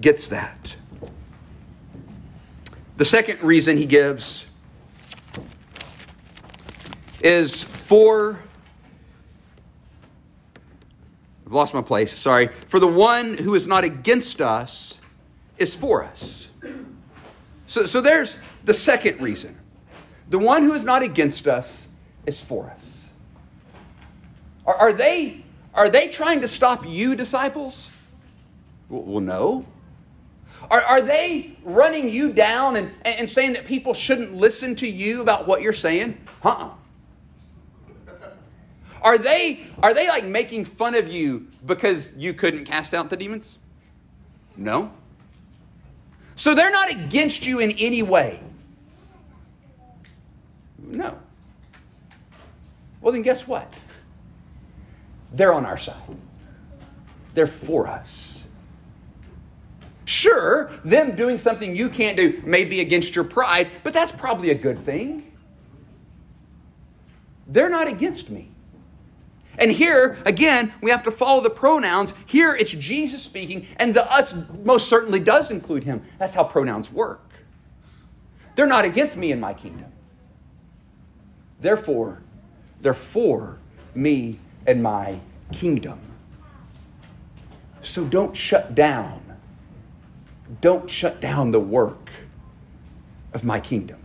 gets 0.00 0.28
that. 0.28 0.76
The 2.96 3.04
second 3.04 3.42
reason 3.42 3.76
he 3.76 3.84
gives 3.84 4.46
is 7.20 7.62
for 7.62 8.40
I've 11.43 11.43
lost 11.54 11.72
my 11.74 11.82
place, 11.82 12.16
sorry. 12.16 12.50
For 12.68 12.78
the 12.78 12.88
one 12.88 13.38
who 13.38 13.54
is 13.54 13.66
not 13.66 13.84
against 13.84 14.40
us 14.40 14.98
is 15.56 15.74
for 15.74 16.04
us. 16.04 16.50
So, 17.66 17.86
so 17.86 18.00
there's 18.00 18.38
the 18.64 18.74
second 18.74 19.20
reason. 19.20 19.56
The 20.28 20.38
one 20.38 20.62
who 20.62 20.74
is 20.74 20.84
not 20.84 21.02
against 21.02 21.46
us 21.46 21.86
is 22.26 22.40
for 22.40 22.70
us. 22.70 23.06
Are, 24.66 24.74
are 24.74 24.92
they 24.92 25.44
Are 25.74 25.90
they 25.90 26.08
trying 26.08 26.40
to 26.42 26.48
stop 26.48 26.86
you, 26.86 27.16
disciples? 27.16 27.90
Well, 28.88 29.20
no. 29.20 29.66
Are, 30.70 30.82
are 30.82 31.02
they 31.02 31.56
running 31.64 32.08
you 32.08 32.32
down 32.32 32.76
and, 32.76 32.92
and 33.04 33.28
saying 33.28 33.54
that 33.54 33.66
people 33.66 33.92
shouldn't 33.92 34.34
listen 34.34 34.76
to 34.76 34.86
you 34.88 35.20
about 35.20 35.46
what 35.46 35.62
you're 35.62 35.72
saying? 35.72 36.16
Uh-uh. 36.44 36.70
Are 39.04 39.18
they, 39.18 39.60
are 39.82 39.92
they 39.92 40.08
like 40.08 40.24
making 40.24 40.64
fun 40.64 40.94
of 40.94 41.08
you 41.08 41.46
because 41.66 42.14
you 42.16 42.32
couldn't 42.32 42.64
cast 42.64 42.94
out 42.94 43.10
the 43.10 43.16
demons? 43.16 43.58
No. 44.56 44.90
So 46.36 46.54
they're 46.54 46.70
not 46.70 46.90
against 46.90 47.46
you 47.46 47.60
in 47.60 47.72
any 47.72 48.02
way. 48.02 48.40
No. 50.78 51.18
Well, 53.02 53.12
then 53.12 53.20
guess 53.20 53.46
what? 53.46 53.72
They're 55.34 55.52
on 55.52 55.66
our 55.66 55.78
side. 55.78 56.00
They're 57.34 57.46
for 57.46 57.86
us. 57.86 58.44
Sure, 60.06 60.70
them 60.84 61.14
doing 61.14 61.38
something 61.38 61.76
you 61.76 61.90
can't 61.90 62.16
do 62.16 62.42
may 62.44 62.64
be 62.64 62.80
against 62.80 63.14
your 63.14 63.24
pride, 63.24 63.70
but 63.82 63.92
that's 63.92 64.12
probably 64.12 64.50
a 64.50 64.54
good 64.54 64.78
thing. 64.78 65.30
They're 67.46 67.70
not 67.70 67.88
against 67.88 68.30
me. 68.30 68.53
And 69.58 69.70
here, 69.70 70.18
again, 70.24 70.72
we 70.80 70.90
have 70.90 71.04
to 71.04 71.10
follow 71.10 71.40
the 71.40 71.50
pronouns. 71.50 72.14
Here 72.26 72.54
it's 72.54 72.70
Jesus 72.70 73.22
speaking, 73.22 73.66
and 73.76 73.94
the 73.94 74.10
us 74.12 74.34
most 74.64 74.88
certainly 74.88 75.20
does 75.20 75.50
include 75.50 75.84
him. 75.84 76.02
That's 76.18 76.34
how 76.34 76.44
pronouns 76.44 76.90
work. 76.90 77.30
They're 78.56 78.66
not 78.66 78.84
against 78.84 79.16
me 79.16 79.32
in 79.32 79.40
my 79.40 79.54
kingdom. 79.54 79.92
Therefore, 81.60 82.22
they're 82.80 82.94
for 82.94 83.58
me 83.94 84.38
and 84.66 84.82
my 84.82 85.20
kingdom. 85.52 85.98
So 87.82 88.04
don't 88.04 88.36
shut 88.36 88.74
down. 88.74 89.20
Don't 90.60 90.88
shut 90.90 91.20
down 91.20 91.50
the 91.50 91.60
work 91.60 92.10
of 93.32 93.44
my 93.44 93.60
kingdom. 93.60 93.98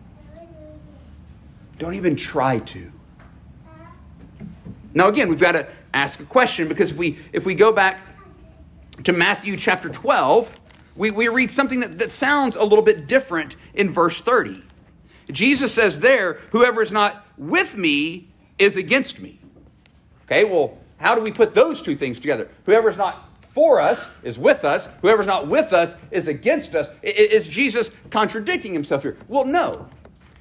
Don't 1.77 1.93
even 1.93 2.15
try 2.15 2.59
to. 2.59 2.91
Now, 4.93 5.07
again, 5.07 5.29
we've 5.29 5.39
got 5.39 5.53
to 5.53 5.67
ask 5.93 6.19
a 6.19 6.25
question 6.25 6.67
because 6.67 6.91
if 6.91 6.97
we, 6.97 7.17
if 7.33 7.45
we 7.45 7.55
go 7.55 7.71
back 7.71 7.99
to 9.03 9.13
Matthew 9.13 9.55
chapter 9.57 9.89
12, 9.89 10.59
we, 10.95 11.11
we 11.11 11.27
read 11.27 11.51
something 11.51 11.79
that, 11.79 11.99
that 11.99 12.11
sounds 12.11 12.55
a 12.55 12.63
little 12.63 12.83
bit 12.83 13.07
different 13.07 13.55
in 13.73 13.89
verse 13.89 14.21
30. 14.21 14.63
Jesus 15.31 15.73
says 15.73 15.99
there, 15.99 16.33
Whoever 16.51 16.81
is 16.81 16.91
not 16.91 17.25
with 17.37 17.77
me 17.77 18.27
is 18.57 18.77
against 18.77 19.19
me. 19.19 19.39
Okay, 20.25 20.43
well, 20.43 20.77
how 20.97 21.15
do 21.15 21.21
we 21.21 21.31
put 21.31 21.55
those 21.55 21.81
two 21.81 21.95
things 21.95 22.19
together? 22.19 22.49
Whoever 22.65 22.89
is 22.89 22.97
not 22.97 23.29
for 23.41 23.79
us 23.79 24.09
is 24.23 24.37
with 24.37 24.63
us. 24.63 24.87
Whoever's 25.01 25.27
not 25.27 25.47
with 25.47 25.73
us 25.73 25.95
is 26.11 26.27
against 26.27 26.75
us. 26.75 26.89
Is 27.01 27.47
Jesus 27.47 27.89
contradicting 28.09 28.73
himself 28.73 29.01
here? 29.01 29.17
Well, 29.27 29.45
no. 29.45 29.87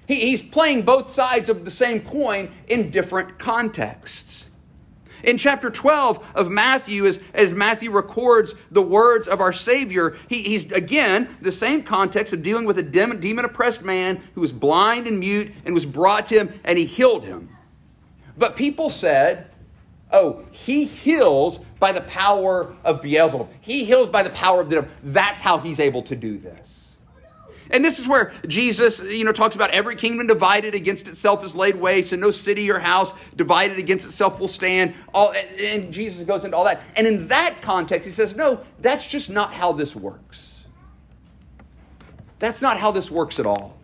He, 0.09 0.21
he's 0.21 0.42
playing 0.42 0.83
both 0.83 1.11
sides 1.11 1.51
of 1.51 1.64
the 1.66 1.71
same 1.71 2.01
coin 2.01 2.51
in 2.66 2.90
different 2.90 3.38
contexts. 3.38 4.47
In 5.23 5.37
chapter 5.37 5.68
12 5.68 6.33
of 6.35 6.51
Matthew, 6.51 7.05
as, 7.05 7.18
as 7.35 7.53
Matthew 7.53 7.90
records 7.90 8.55
the 8.71 8.83
words 8.83 9.29
of 9.29 9.40
our 9.40 9.53
Savior, 9.53 10.16
he, 10.29 10.42
he's 10.42 10.71
again 10.73 11.37
the 11.42 11.53
same 11.53 11.83
context 11.83 12.33
of 12.33 12.42
dealing 12.42 12.64
with 12.64 12.79
a 12.79 12.83
demon 12.83 13.44
oppressed 13.44 13.83
man 13.83 14.23
who 14.35 14.40
was 14.40 14.53
blind 14.53 15.07
and 15.07 15.18
mute 15.18 15.53
and 15.64 15.75
was 15.75 15.85
brought 15.85 16.29
to 16.29 16.37
him 16.37 16.61
and 16.64 16.79
he 16.79 16.87
healed 16.87 17.25
him. 17.25 17.51
But 18.38 18.57
people 18.57 18.88
said, 18.88 19.51
Oh, 20.11 20.47
he 20.53 20.87
heals 20.87 21.59
by 21.79 21.92
the 21.92 22.01
power 22.03 22.75
of 22.83 23.03
Beelzebub. 23.03 23.51
He 23.61 23.85
heals 23.85 24.09
by 24.09 24.23
the 24.23 24.31
power 24.31 24.62
of 24.62 24.71
the 24.71 24.77
devil. 24.77 24.90
That's 25.03 25.42
how 25.42 25.59
he's 25.59 25.81
able 25.81 26.03
to 26.05 26.16
do 26.16 26.38
this. 26.38 26.78
And 27.71 27.85
this 27.85 27.99
is 27.99 28.09
where 28.09 28.33
Jesus, 28.47 29.01
you 29.01 29.25
know, 29.25 29.33
talks 29.33 29.55
about 29.55 29.71
every 29.71 29.97
kingdom 29.97 30.27
divided 30.27 30.75
against 30.75 31.09
itself 31.09 31.45
is 31.45 31.55
laid 31.55 31.77
waste, 31.77 32.13
and 32.13 32.21
no 32.21 32.31
city 32.31 32.71
or 32.71 32.79
house 32.79 33.13
divided 33.37 33.79
against 33.79 34.07
itself 34.07 34.41
will 34.41 34.49
stand. 34.49 34.95
All, 35.15 35.33
and 35.59 35.93
Jesus 35.93 36.27
goes 36.27 36.45
into 36.45 36.57
all 36.57 36.65
that. 36.65 36.81
And 36.97 37.07
in 37.07 37.29
that 37.29 37.63
context, 37.63 38.07
he 38.07 38.13
says, 38.13 38.35
no, 38.35 38.61
that's 38.81 39.07
just 39.07 39.31
not 39.31 39.55
how 39.55 39.73
this 39.73 39.95
works. 39.95 40.65
That's 42.39 42.63
not 42.63 42.77
how 42.77 42.91
this 42.91 43.11
works 43.11 43.41
at 43.41 43.47
all. 43.47 43.78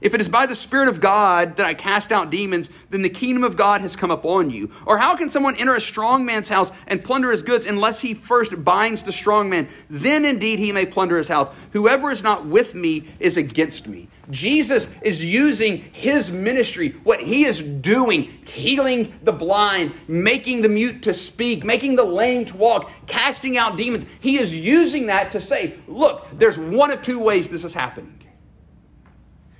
If 0.00 0.14
it 0.14 0.20
is 0.20 0.28
by 0.28 0.46
the 0.46 0.54
Spirit 0.54 0.88
of 0.88 1.00
God 1.00 1.56
that 1.56 1.66
I 1.66 1.74
cast 1.74 2.12
out 2.12 2.30
demons, 2.30 2.70
then 2.90 3.02
the 3.02 3.08
kingdom 3.08 3.42
of 3.42 3.56
God 3.56 3.80
has 3.80 3.96
come 3.96 4.10
upon 4.10 4.50
you. 4.50 4.70
Or 4.86 4.98
how 4.98 5.16
can 5.16 5.28
someone 5.28 5.56
enter 5.56 5.74
a 5.74 5.80
strong 5.80 6.24
man's 6.24 6.48
house 6.48 6.70
and 6.86 7.02
plunder 7.02 7.32
his 7.32 7.42
goods 7.42 7.66
unless 7.66 8.00
he 8.00 8.14
first 8.14 8.64
binds 8.64 9.02
the 9.02 9.12
strong 9.12 9.50
man? 9.50 9.68
Then 9.90 10.24
indeed 10.24 10.58
he 10.58 10.72
may 10.72 10.86
plunder 10.86 11.18
his 11.18 11.28
house. 11.28 11.50
Whoever 11.72 12.10
is 12.10 12.22
not 12.22 12.46
with 12.46 12.74
me 12.74 13.08
is 13.18 13.36
against 13.36 13.88
me. 13.88 14.08
Jesus 14.30 14.88
is 15.00 15.24
using 15.24 15.78
his 15.92 16.30
ministry, 16.30 16.90
what 17.02 17.20
he 17.20 17.44
is 17.44 17.60
doing, 17.60 18.24
healing 18.46 19.18
the 19.22 19.32
blind, 19.32 19.92
making 20.06 20.60
the 20.60 20.68
mute 20.68 21.02
to 21.02 21.14
speak, 21.14 21.64
making 21.64 21.96
the 21.96 22.04
lame 22.04 22.44
to 22.44 22.56
walk, 22.56 22.90
casting 23.06 23.56
out 23.56 23.76
demons. 23.76 24.04
He 24.20 24.38
is 24.38 24.52
using 24.52 25.06
that 25.06 25.32
to 25.32 25.40
say, 25.40 25.74
look, 25.86 26.26
there's 26.34 26.58
one 26.58 26.90
of 26.90 27.02
two 27.02 27.18
ways 27.18 27.48
this 27.48 27.64
is 27.64 27.72
happening. 27.72 28.14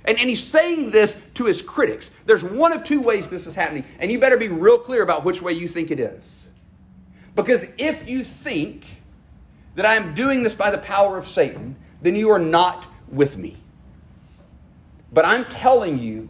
And, 0.09 0.17
and 0.17 0.27
he's 0.27 0.43
saying 0.43 0.89
this 0.89 1.15
to 1.35 1.45
his 1.45 1.61
critics. 1.61 2.09
There's 2.25 2.43
one 2.43 2.73
of 2.73 2.83
two 2.83 2.99
ways 2.99 3.27
this 3.27 3.45
is 3.45 3.53
happening, 3.53 3.85
and 3.99 4.11
you 4.11 4.19
better 4.19 4.37
be 4.37 4.47
real 4.47 4.79
clear 4.79 5.03
about 5.03 5.23
which 5.23 5.39
way 5.39 5.53
you 5.53 5.67
think 5.67 5.91
it 5.91 5.99
is. 5.99 6.47
Because 7.35 7.63
if 7.77 8.09
you 8.09 8.23
think 8.23 8.85
that 9.75 9.85
I 9.85 9.93
am 9.93 10.15
doing 10.15 10.41
this 10.41 10.55
by 10.55 10.71
the 10.71 10.79
power 10.79 11.19
of 11.19 11.29
Satan, 11.29 11.75
then 12.01 12.15
you 12.15 12.31
are 12.31 12.39
not 12.39 12.87
with 13.07 13.37
me. 13.37 13.55
But 15.13 15.25
I'm 15.25 15.45
telling 15.45 15.99
you 15.99 16.27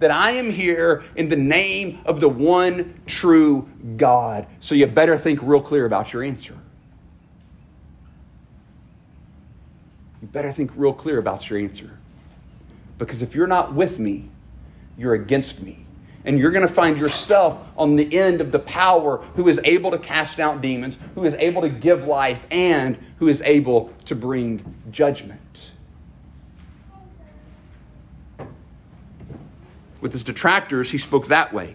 that 0.00 0.10
I 0.10 0.32
am 0.32 0.50
here 0.50 1.04
in 1.14 1.28
the 1.28 1.36
name 1.36 2.00
of 2.04 2.18
the 2.18 2.28
one 2.28 3.02
true 3.06 3.68
God. 3.96 4.48
So 4.58 4.74
you 4.74 4.88
better 4.88 5.16
think 5.16 5.38
real 5.44 5.62
clear 5.62 5.86
about 5.86 6.12
your 6.12 6.24
answer. 6.24 6.58
You 10.20 10.26
better 10.26 10.52
think 10.52 10.72
real 10.74 10.92
clear 10.92 11.18
about 11.18 11.48
your 11.48 11.60
answer. 11.60 12.00
Because 13.06 13.20
if 13.20 13.34
you're 13.34 13.48
not 13.48 13.74
with 13.74 13.98
me, 13.98 14.28
you're 14.96 15.14
against 15.14 15.60
me. 15.60 15.84
And 16.24 16.38
you're 16.38 16.52
going 16.52 16.66
to 16.66 16.72
find 16.72 16.96
yourself 16.96 17.58
on 17.76 17.96
the 17.96 18.16
end 18.16 18.40
of 18.40 18.52
the 18.52 18.60
power 18.60 19.16
who 19.34 19.48
is 19.48 19.58
able 19.64 19.90
to 19.90 19.98
cast 19.98 20.38
out 20.38 20.60
demons, 20.60 20.96
who 21.16 21.24
is 21.24 21.34
able 21.34 21.62
to 21.62 21.68
give 21.68 22.06
life, 22.06 22.38
and 22.52 22.96
who 23.18 23.26
is 23.26 23.42
able 23.42 23.92
to 24.04 24.14
bring 24.14 24.76
judgment. 24.92 25.40
With 30.00 30.12
his 30.12 30.22
detractors, 30.22 30.92
he 30.92 30.98
spoke 30.98 31.26
that 31.26 31.52
way. 31.52 31.74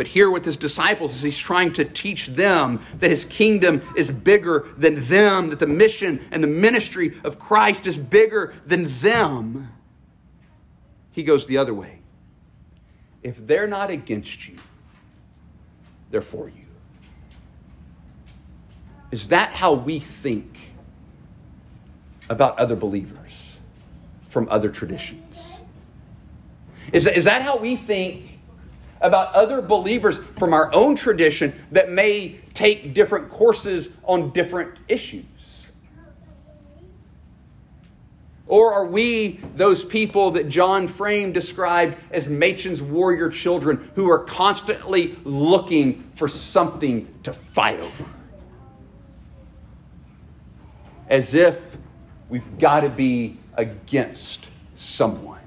But 0.00 0.08
here 0.08 0.30
with 0.30 0.46
his 0.46 0.56
disciples, 0.56 1.12
as 1.12 1.22
he's 1.22 1.36
trying 1.36 1.74
to 1.74 1.84
teach 1.84 2.28
them 2.28 2.80
that 3.00 3.10
his 3.10 3.26
kingdom 3.26 3.82
is 3.94 4.10
bigger 4.10 4.66
than 4.78 5.04
them, 5.08 5.50
that 5.50 5.58
the 5.58 5.66
mission 5.66 6.26
and 6.30 6.42
the 6.42 6.48
ministry 6.48 7.20
of 7.22 7.38
Christ 7.38 7.86
is 7.86 7.98
bigger 7.98 8.54
than 8.64 8.86
them. 9.00 9.70
He 11.12 11.22
goes 11.22 11.46
the 11.46 11.58
other 11.58 11.74
way. 11.74 11.98
If 13.22 13.46
they're 13.46 13.66
not 13.66 13.90
against 13.90 14.48
you, 14.48 14.56
they're 16.10 16.22
for 16.22 16.48
you. 16.48 16.64
Is 19.10 19.28
that 19.28 19.50
how 19.50 19.74
we 19.74 19.98
think 19.98 20.72
about 22.30 22.58
other 22.58 22.74
believers 22.74 23.58
from 24.30 24.48
other 24.48 24.70
traditions? 24.70 25.52
Is, 26.90 27.06
is 27.06 27.26
that 27.26 27.42
how 27.42 27.58
we 27.58 27.76
think 27.76 28.39
about 29.00 29.34
other 29.34 29.62
believers 29.62 30.18
from 30.38 30.52
our 30.52 30.72
own 30.74 30.94
tradition 30.94 31.52
that 31.72 31.90
may 31.90 32.38
take 32.54 32.92
different 32.94 33.28
courses 33.28 33.88
on 34.04 34.30
different 34.30 34.78
issues? 34.88 35.24
Or 38.46 38.72
are 38.72 38.84
we 38.84 39.38
those 39.54 39.84
people 39.84 40.32
that 40.32 40.48
John 40.48 40.88
Frame 40.88 41.32
described 41.32 41.96
as 42.10 42.26
Machen's 42.26 42.82
warrior 42.82 43.28
children 43.28 43.92
who 43.94 44.10
are 44.10 44.18
constantly 44.18 45.16
looking 45.22 46.10
for 46.14 46.26
something 46.26 47.14
to 47.22 47.32
fight 47.32 47.78
over? 47.78 48.06
As 51.08 51.32
if 51.32 51.76
we've 52.28 52.58
got 52.58 52.80
to 52.80 52.88
be 52.88 53.38
against 53.56 54.48
someone 54.74 55.39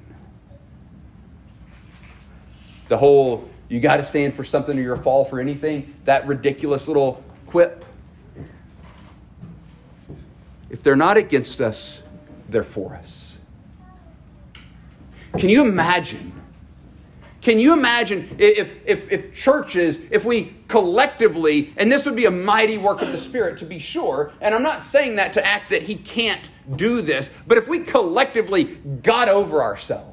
the 2.87 2.97
whole 2.97 3.49
you 3.69 3.79
got 3.79 3.97
to 3.97 4.05
stand 4.05 4.35
for 4.35 4.43
something 4.43 4.77
or 4.77 4.81
you're 4.81 4.95
a 4.95 5.01
fall 5.01 5.25
for 5.25 5.39
anything, 5.39 5.95
that 6.05 6.27
ridiculous 6.27 6.87
little 6.87 7.23
quip. 7.47 7.83
If 10.69 10.83
they're 10.83 10.95
not 10.95 11.17
against 11.17 11.61
us, 11.61 12.03
they're 12.49 12.63
for 12.63 12.93
us. 12.95 13.37
Can 15.37 15.49
you 15.49 15.65
imagine? 15.65 16.39
Can 17.41 17.59
you 17.59 17.73
imagine 17.73 18.35
if, 18.37 18.69
if, 18.85 19.11
if 19.11 19.35
churches, 19.35 19.97
if 20.11 20.23
we 20.23 20.55
collectively, 20.67 21.73
and 21.77 21.91
this 21.91 22.05
would 22.05 22.15
be 22.15 22.25
a 22.25 22.31
mighty 22.31 22.77
work 22.77 23.01
of 23.01 23.11
the 23.11 23.17
Spirit 23.17 23.57
to 23.59 23.65
be 23.65 23.79
sure, 23.79 24.31
and 24.39 24.53
I'm 24.53 24.63
not 24.63 24.83
saying 24.83 25.15
that 25.17 25.33
to 25.33 25.45
act 25.45 25.71
that 25.71 25.81
He 25.81 25.95
can't 25.95 26.47
do 26.75 27.01
this, 27.01 27.29
but 27.47 27.57
if 27.57 27.67
we 27.67 27.79
collectively 27.79 28.63
got 28.63 29.29
over 29.29 29.61
ourselves 29.61 30.12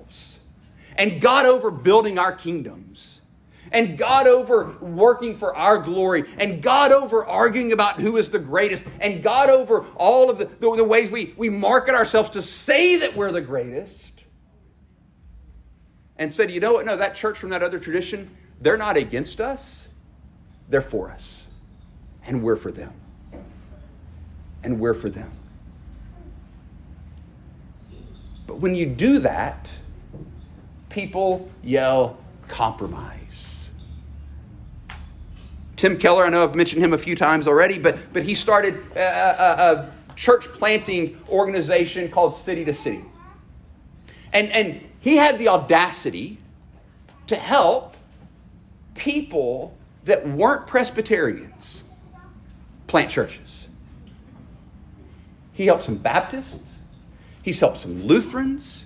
and 1.00 1.18
God 1.18 1.46
over 1.46 1.70
building 1.70 2.18
our 2.18 2.30
kingdoms 2.30 3.22
and 3.72 3.96
God 3.96 4.26
over 4.26 4.76
working 4.82 5.38
for 5.38 5.56
our 5.56 5.78
glory 5.78 6.24
and 6.36 6.62
God 6.62 6.92
over 6.92 7.24
arguing 7.24 7.72
about 7.72 7.98
who 7.98 8.18
is 8.18 8.28
the 8.28 8.38
greatest 8.38 8.84
and 9.00 9.22
God 9.22 9.48
over 9.48 9.86
all 9.96 10.28
of 10.28 10.38
the, 10.38 10.44
the, 10.44 10.76
the 10.76 10.84
ways 10.84 11.10
we, 11.10 11.32
we 11.38 11.48
market 11.48 11.94
ourselves 11.94 12.28
to 12.30 12.42
say 12.42 12.96
that 12.96 13.16
we're 13.16 13.32
the 13.32 13.40
greatest 13.40 14.24
and 16.18 16.34
said, 16.34 16.50
you 16.50 16.60
know 16.60 16.74
what? 16.74 16.84
No, 16.84 16.98
that 16.98 17.14
church 17.14 17.38
from 17.38 17.48
that 17.48 17.62
other 17.62 17.78
tradition, 17.78 18.36
they're 18.60 18.76
not 18.76 18.98
against 18.98 19.40
us, 19.40 19.88
they're 20.68 20.82
for 20.82 21.10
us. 21.10 21.46
And 22.26 22.42
we're 22.42 22.56
for 22.56 22.70
them. 22.70 22.92
And 24.62 24.78
we're 24.78 24.92
for 24.92 25.08
them. 25.08 25.32
But 28.46 28.56
when 28.56 28.74
you 28.74 28.84
do 28.84 29.18
that, 29.20 29.66
people 30.90 31.48
yell 31.62 32.18
compromise. 32.48 33.70
Tim 35.76 35.98
Keller, 35.98 36.26
I 36.26 36.28
know 36.28 36.44
I've 36.44 36.54
mentioned 36.54 36.84
him 36.84 36.92
a 36.92 36.98
few 36.98 37.16
times 37.16 37.48
already, 37.48 37.78
but, 37.78 38.12
but 38.12 38.22
he 38.22 38.34
started 38.34 38.74
a, 38.94 39.00
a, 39.00 39.72
a 39.72 39.92
church 40.14 40.44
planting 40.44 41.18
organization 41.30 42.10
called 42.10 42.36
City 42.36 42.66
to 42.66 42.74
City. 42.74 43.02
And, 44.34 44.50
and 44.50 44.86
he 45.00 45.16
had 45.16 45.38
the 45.38 45.48
audacity 45.48 46.36
to 47.28 47.36
help 47.36 47.96
people 48.94 49.74
that 50.04 50.28
weren't 50.28 50.66
Presbyterians 50.66 51.82
plant 52.86 53.10
churches. 53.10 53.68
He 55.52 55.66
helped 55.66 55.84
some 55.84 55.96
Baptists, 55.96 56.58
he's 57.42 57.60
helped 57.60 57.78
some 57.78 58.06
Lutherans, 58.06 58.84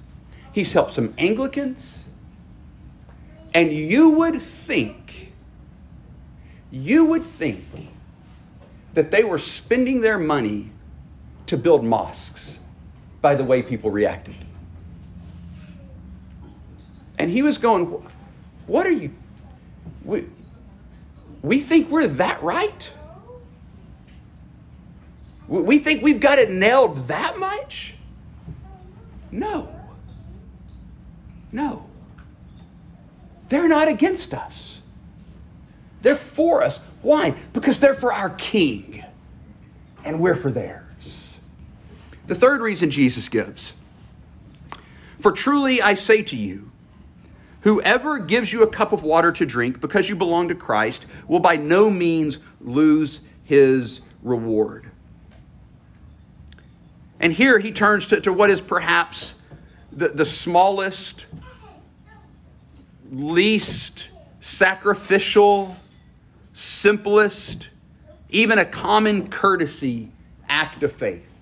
he's 0.54 0.72
helped 0.72 0.92
some 0.92 1.12
Anglicans. 1.18 2.04
And 3.52 3.72
you 3.72 4.10
would 4.10 4.40
think, 4.40 5.32
you 6.70 7.04
would 7.04 7.24
think 7.24 7.64
that 8.94 9.10
they 9.10 9.24
were 9.24 9.38
spending 9.38 10.00
their 10.00 10.18
money 10.18 10.70
to 11.46 11.56
build 11.56 11.84
mosques 11.84 12.58
by 13.20 13.34
the 13.34 13.44
way 13.44 13.62
people 13.62 13.90
reacted. 13.90 14.36
And 17.18 17.30
he 17.30 17.42
was 17.42 17.58
going, 17.58 17.84
What 18.66 18.86
are 18.86 18.92
you? 18.92 19.12
We, 20.04 20.26
we 21.42 21.60
think 21.60 21.90
we're 21.90 22.06
that 22.06 22.42
right? 22.42 22.92
We 25.46 25.78
think 25.78 26.02
we've 26.02 26.20
got 26.20 26.38
it 26.38 26.50
nailed 26.50 27.08
that 27.08 27.38
much? 27.38 27.94
No. 29.30 29.68
No. 31.54 31.86
They're 33.48 33.68
not 33.68 33.86
against 33.86 34.34
us. 34.34 34.82
They're 36.02 36.16
for 36.16 36.64
us. 36.64 36.80
Why? 37.00 37.36
Because 37.52 37.78
they're 37.78 37.94
for 37.94 38.12
our 38.12 38.30
king, 38.30 39.04
and 40.04 40.18
we're 40.18 40.34
for 40.34 40.50
theirs. 40.50 41.36
The 42.26 42.34
third 42.34 42.60
reason 42.60 42.90
Jesus 42.90 43.28
gives 43.28 43.72
For 45.20 45.30
truly 45.30 45.80
I 45.80 45.94
say 45.94 46.24
to 46.24 46.36
you, 46.36 46.72
Whoever 47.60 48.18
gives 48.18 48.52
you 48.52 48.64
a 48.64 48.66
cup 48.66 48.92
of 48.92 49.04
water 49.04 49.30
to 49.30 49.46
drink 49.46 49.80
because 49.80 50.08
you 50.08 50.16
belong 50.16 50.48
to 50.48 50.56
Christ 50.56 51.06
will 51.28 51.38
by 51.38 51.56
no 51.56 51.88
means 51.88 52.38
lose 52.60 53.20
his 53.44 54.00
reward. 54.24 54.90
And 57.20 57.32
here 57.32 57.60
he 57.60 57.70
turns 57.70 58.08
to, 58.08 58.20
to 58.22 58.32
what 58.32 58.50
is 58.50 58.60
perhaps 58.60 59.34
the, 59.96 60.08
the 60.08 60.26
smallest, 60.26 61.26
least 63.14 64.08
sacrificial, 64.40 65.76
simplest, 66.52 67.70
even 68.30 68.58
a 68.58 68.64
common 68.64 69.28
courtesy 69.28 70.10
act 70.48 70.82
of 70.82 70.92
faith 70.92 71.34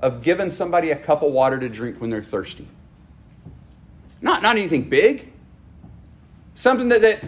of 0.00 0.22
giving 0.22 0.50
somebody 0.50 0.90
a 0.90 0.96
cup 0.96 1.22
of 1.22 1.32
water 1.32 1.58
to 1.58 1.68
drink 1.68 2.00
when 2.00 2.10
they're 2.10 2.22
thirsty. 2.22 2.66
Not, 4.22 4.42
not 4.42 4.56
anything 4.56 4.88
big. 4.88 5.32
Something 6.54 6.88
that, 6.88 7.02
that 7.02 7.24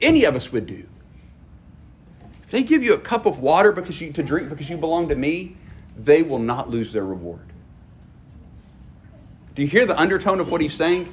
any 0.00 0.24
of 0.24 0.36
us 0.36 0.52
would 0.52 0.66
do. 0.66 0.86
If 2.44 2.50
they 2.50 2.62
give 2.62 2.82
you 2.82 2.94
a 2.94 2.98
cup 2.98 3.26
of 3.26 3.40
water 3.40 3.72
because 3.72 4.00
you, 4.00 4.12
to 4.12 4.22
drink 4.22 4.48
because 4.48 4.70
you 4.70 4.76
belong 4.76 5.08
to 5.08 5.14
me, 5.14 5.56
they 5.96 6.22
will 6.22 6.38
not 6.38 6.70
lose 6.70 6.92
their 6.92 7.04
reward. 7.04 7.40
Do 9.54 9.62
you 9.62 9.68
hear 9.68 9.86
the 9.86 9.98
undertone 9.98 10.40
of 10.40 10.50
what 10.50 10.60
he's 10.60 10.74
saying? 10.74 11.12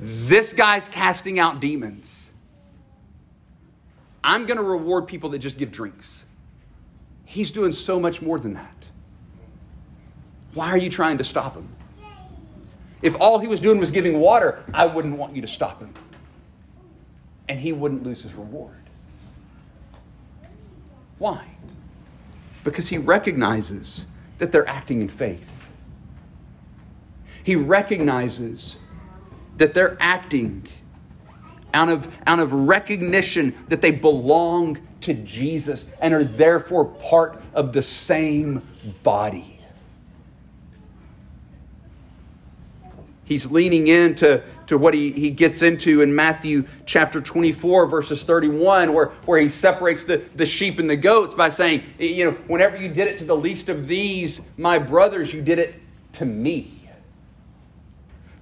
This 0.00 0.52
guy's 0.52 0.88
casting 0.88 1.38
out 1.38 1.60
demons. 1.60 2.30
I'm 4.22 4.46
going 4.46 4.56
to 4.56 4.62
reward 4.62 5.06
people 5.06 5.30
that 5.30 5.38
just 5.38 5.58
give 5.58 5.70
drinks. 5.70 6.24
He's 7.24 7.50
doing 7.50 7.72
so 7.72 8.00
much 8.00 8.22
more 8.22 8.38
than 8.38 8.54
that. 8.54 8.70
Why 10.54 10.68
are 10.70 10.78
you 10.78 10.88
trying 10.88 11.18
to 11.18 11.24
stop 11.24 11.54
him? 11.54 11.68
If 13.02 13.16
all 13.20 13.38
he 13.38 13.48
was 13.48 13.60
doing 13.60 13.78
was 13.78 13.90
giving 13.90 14.18
water, 14.18 14.64
I 14.72 14.86
wouldn't 14.86 15.18
want 15.18 15.36
you 15.36 15.42
to 15.42 15.48
stop 15.48 15.80
him. 15.80 15.92
And 17.48 17.60
he 17.60 17.72
wouldn't 17.72 18.02
lose 18.02 18.22
his 18.22 18.32
reward. 18.32 18.72
Why? 21.18 21.46
Because 22.62 22.88
he 22.88 22.96
recognizes 22.96 24.06
that 24.38 24.52
they're 24.52 24.66
acting 24.66 25.02
in 25.02 25.08
faith. 25.08 25.68
He 27.42 27.56
recognizes 27.56 28.76
that 29.56 29.74
they're 29.74 29.96
acting 30.00 30.68
out 31.72 31.88
of, 31.88 32.08
out 32.26 32.38
of 32.38 32.52
recognition 32.52 33.54
that 33.68 33.82
they 33.82 33.90
belong 33.90 34.78
to 35.02 35.14
Jesus 35.14 35.84
and 36.00 36.14
are 36.14 36.24
therefore 36.24 36.86
part 36.86 37.42
of 37.52 37.72
the 37.72 37.82
same 37.82 38.62
body. 39.02 39.60
He's 43.24 43.50
leaning 43.50 43.88
into 43.88 44.42
to 44.66 44.78
what 44.78 44.94
he, 44.94 45.12
he 45.12 45.30
gets 45.30 45.62
into 45.62 46.02
in 46.02 46.14
Matthew 46.14 46.66
chapter 46.86 47.20
24, 47.20 47.86
verses 47.86 48.22
31, 48.22 48.92
where, 48.92 49.06
where 49.26 49.40
he 49.40 49.48
separates 49.48 50.04
the, 50.04 50.18
the 50.34 50.46
sheep 50.46 50.78
and 50.78 50.88
the 50.88 50.96
goats 50.96 51.34
by 51.34 51.48
saying, 51.48 51.82
you 51.98 52.24
know, 52.24 52.32
whenever 52.46 52.76
you 52.76 52.88
did 52.88 53.08
it 53.08 53.18
to 53.18 53.24
the 53.24 53.36
least 53.36 53.68
of 53.68 53.86
these, 53.86 54.40
my 54.56 54.78
brothers, 54.78 55.32
you 55.32 55.42
did 55.42 55.58
it 55.58 55.74
to 56.14 56.24
me. 56.24 56.73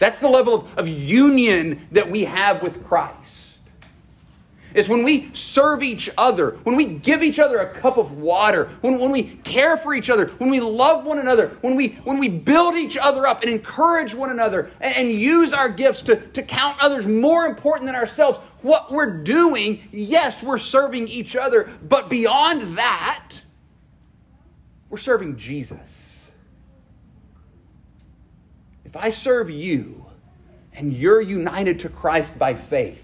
That's 0.03 0.19
the 0.19 0.29
level 0.29 0.53
of, 0.57 0.79
of 0.79 0.89
union 0.89 1.87
that 1.93 2.11
we 2.11 2.25
have 2.25 2.61
with 2.61 2.85
Christ 2.89 3.59
is 4.75 4.89
when 4.89 5.05
we 5.05 5.33
serve 5.33 5.81
each 5.81 6.11
other, 6.19 6.57
when 6.65 6.75
we 6.75 6.87
give 6.87 7.23
each 7.23 7.39
other 7.39 7.59
a 7.59 7.73
cup 7.79 7.99
of 7.99 8.11
water, 8.11 8.65
when, 8.81 8.99
when 8.99 9.13
we 9.13 9.23
care 9.23 9.77
for 9.77 9.95
each 9.95 10.11
other, 10.11 10.27
when 10.39 10.51
we 10.51 10.59
love 10.59 11.05
one 11.05 11.21
another, 11.21 11.57
when 11.61 11.77
we, 11.77 11.91
when 12.03 12.19
we 12.19 12.29
build 12.29 12.75
each 12.75 12.97
other 12.97 13.29
up 13.29 13.43
and 13.43 13.51
encourage 13.53 14.13
one 14.13 14.31
another 14.31 14.73
and, 14.81 14.93
and 14.97 15.13
use 15.13 15.53
our 15.53 15.69
gifts 15.69 16.03
to, 16.03 16.17
to 16.17 16.43
count 16.43 16.83
others 16.83 17.07
more 17.07 17.45
important 17.45 17.87
than 17.87 17.95
ourselves, 17.95 18.39
what 18.63 18.91
we're 18.91 19.23
doing, 19.23 19.81
yes, 19.93 20.43
we're 20.43 20.59
serving 20.59 21.07
each 21.07 21.37
other, 21.37 21.71
but 21.89 22.09
beyond 22.09 22.77
that, 22.77 23.31
we're 24.91 24.99
serving 24.99 25.37
Jesus. 25.37 26.12
If 28.93 28.97
I 28.99 29.09
serve 29.09 29.49
you 29.49 30.05
and 30.75 30.93
you're 30.93 31.23
united 31.23 31.81
to 31.81 31.89
Christ 31.89 32.39
by 32.39 32.55
faith, 32.55 33.03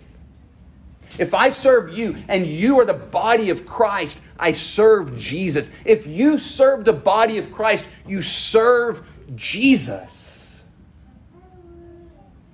if 1.17 1.33
I 1.33 1.49
serve 1.49 1.97
you 1.97 2.23
and 2.29 2.47
you 2.47 2.79
are 2.79 2.85
the 2.85 2.93
body 2.93 3.49
of 3.49 3.65
Christ, 3.65 4.21
I 4.39 4.53
serve 4.53 5.17
Jesus. 5.17 5.71
If 5.87 6.07
you 6.07 6.39
serve 6.39 6.85
the 6.85 6.93
body 6.93 7.39
of 7.39 7.51
Christ, 7.51 7.87
you 8.07 8.21
serve 8.21 9.03
Jesus. 9.35 10.63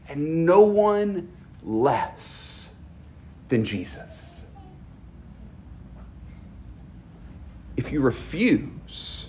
And 0.08 0.46
no 0.46 0.60
one 0.60 1.28
less 1.64 2.68
than 3.48 3.64
Jesus. 3.64 4.30
If 7.76 7.90
you 7.90 8.00
refuse, 8.00 9.28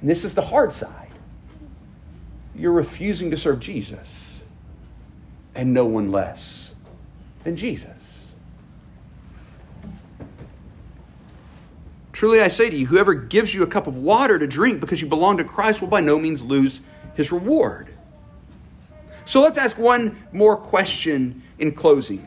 and 0.00 0.08
this 0.08 0.24
is 0.24 0.34
the 0.34 0.40
hard 0.40 0.72
side, 0.72 1.05
you're 2.56 2.72
refusing 2.72 3.30
to 3.30 3.36
serve 3.36 3.60
Jesus 3.60 4.42
and 5.54 5.72
no 5.72 5.86
one 5.86 6.10
less 6.10 6.74
than 7.44 7.56
Jesus. 7.56 7.92
Truly 12.12 12.40
I 12.40 12.48
say 12.48 12.70
to 12.70 12.76
you, 12.76 12.86
whoever 12.86 13.12
gives 13.12 13.54
you 13.54 13.62
a 13.62 13.66
cup 13.66 13.86
of 13.86 13.98
water 13.98 14.38
to 14.38 14.46
drink 14.46 14.80
because 14.80 15.02
you 15.02 15.06
belong 15.06 15.36
to 15.36 15.44
Christ 15.44 15.80
will 15.80 15.88
by 15.88 16.00
no 16.00 16.18
means 16.18 16.42
lose 16.42 16.80
his 17.14 17.30
reward. 17.30 17.88
So 19.26 19.42
let's 19.42 19.58
ask 19.58 19.76
one 19.76 20.22
more 20.32 20.56
question 20.56 21.42
in 21.58 21.72
closing. 21.72 22.26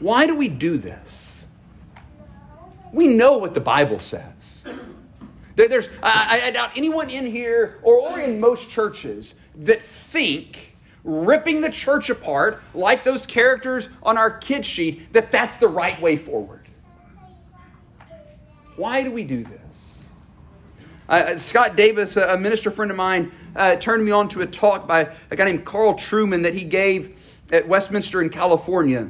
Why 0.00 0.26
do 0.26 0.34
we 0.34 0.48
do 0.48 0.78
this? 0.78 1.44
We 2.92 3.08
know 3.08 3.36
what 3.36 3.52
the 3.52 3.60
Bible 3.60 3.98
says. 3.98 4.55
There's, 5.56 5.88
I, 6.02 6.42
I 6.44 6.50
doubt 6.50 6.70
anyone 6.76 7.08
in 7.08 7.26
here 7.26 7.78
or, 7.82 7.96
or 7.96 8.20
in 8.20 8.38
most 8.38 8.68
churches 8.68 9.34
that 9.56 9.82
think 9.82 10.74
ripping 11.02 11.62
the 11.62 11.70
church 11.70 12.10
apart, 12.10 12.62
like 12.74 13.04
those 13.04 13.24
characters 13.24 13.88
on 14.02 14.18
our 14.18 14.30
kid 14.30 14.66
sheet, 14.66 15.12
that 15.14 15.32
that's 15.32 15.56
the 15.56 15.68
right 15.68 16.00
way 16.00 16.16
forward. 16.16 16.68
Why 18.76 19.02
do 19.02 19.10
we 19.10 19.24
do 19.24 19.44
this? 19.44 20.02
Uh, 21.08 21.38
Scott 21.38 21.76
Davis, 21.76 22.16
a 22.16 22.36
minister 22.36 22.70
friend 22.70 22.90
of 22.90 22.96
mine, 22.96 23.32
uh, 23.54 23.76
turned 23.76 24.04
me 24.04 24.10
on 24.10 24.28
to 24.28 24.42
a 24.42 24.46
talk 24.46 24.86
by 24.86 25.08
a 25.30 25.36
guy 25.36 25.44
named 25.46 25.64
Carl 25.64 25.94
Trueman 25.94 26.42
that 26.42 26.52
he 26.52 26.64
gave 26.64 27.16
at 27.50 27.66
Westminster 27.66 28.20
in 28.20 28.28
California. 28.28 29.08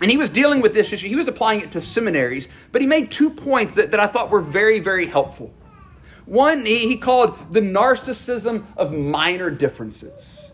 And 0.00 0.10
he 0.10 0.16
was 0.16 0.28
dealing 0.28 0.60
with 0.60 0.74
this 0.74 0.92
issue. 0.92 1.08
He 1.08 1.16
was 1.16 1.28
applying 1.28 1.60
it 1.60 1.70
to 1.72 1.80
seminaries, 1.80 2.48
but 2.72 2.80
he 2.80 2.86
made 2.86 3.10
two 3.10 3.30
points 3.30 3.76
that, 3.76 3.92
that 3.92 4.00
I 4.00 4.06
thought 4.06 4.30
were 4.30 4.40
very, 4.40 4.80
very 4.80 5.06
helpful. 5.06 5.52
One, 6.26 6.64
he, 6.64 6.88
he 6.88 6.96
called 6.96 7.52
the 7.52 7.60
narcissism 7.60 8.64
of 8.76 8.92
minor 8.92 9.50
differences. 9.50 10.50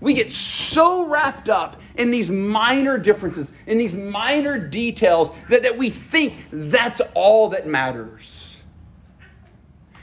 We 0.00 0.14
get 0.14 0.32
so 0.32 1.06
wrapped 1.06 1.48
up 1.48 1.80
in 1.94 2.10
these 2.10 2.30
minor 2.30 2.98
differences, 2.98 3.52
in 3.66 3.78
these 3.78 3.94
minor 3.94 4.58
details, 4.58 5.30
that, 5.48 5.62
that 5.62 5.78
we 5.78 5.90
think 5.90 6.34
that's 6.50 7.00
all 7.14 7.50
that 7.50 7.68
matters. 7.68 8.41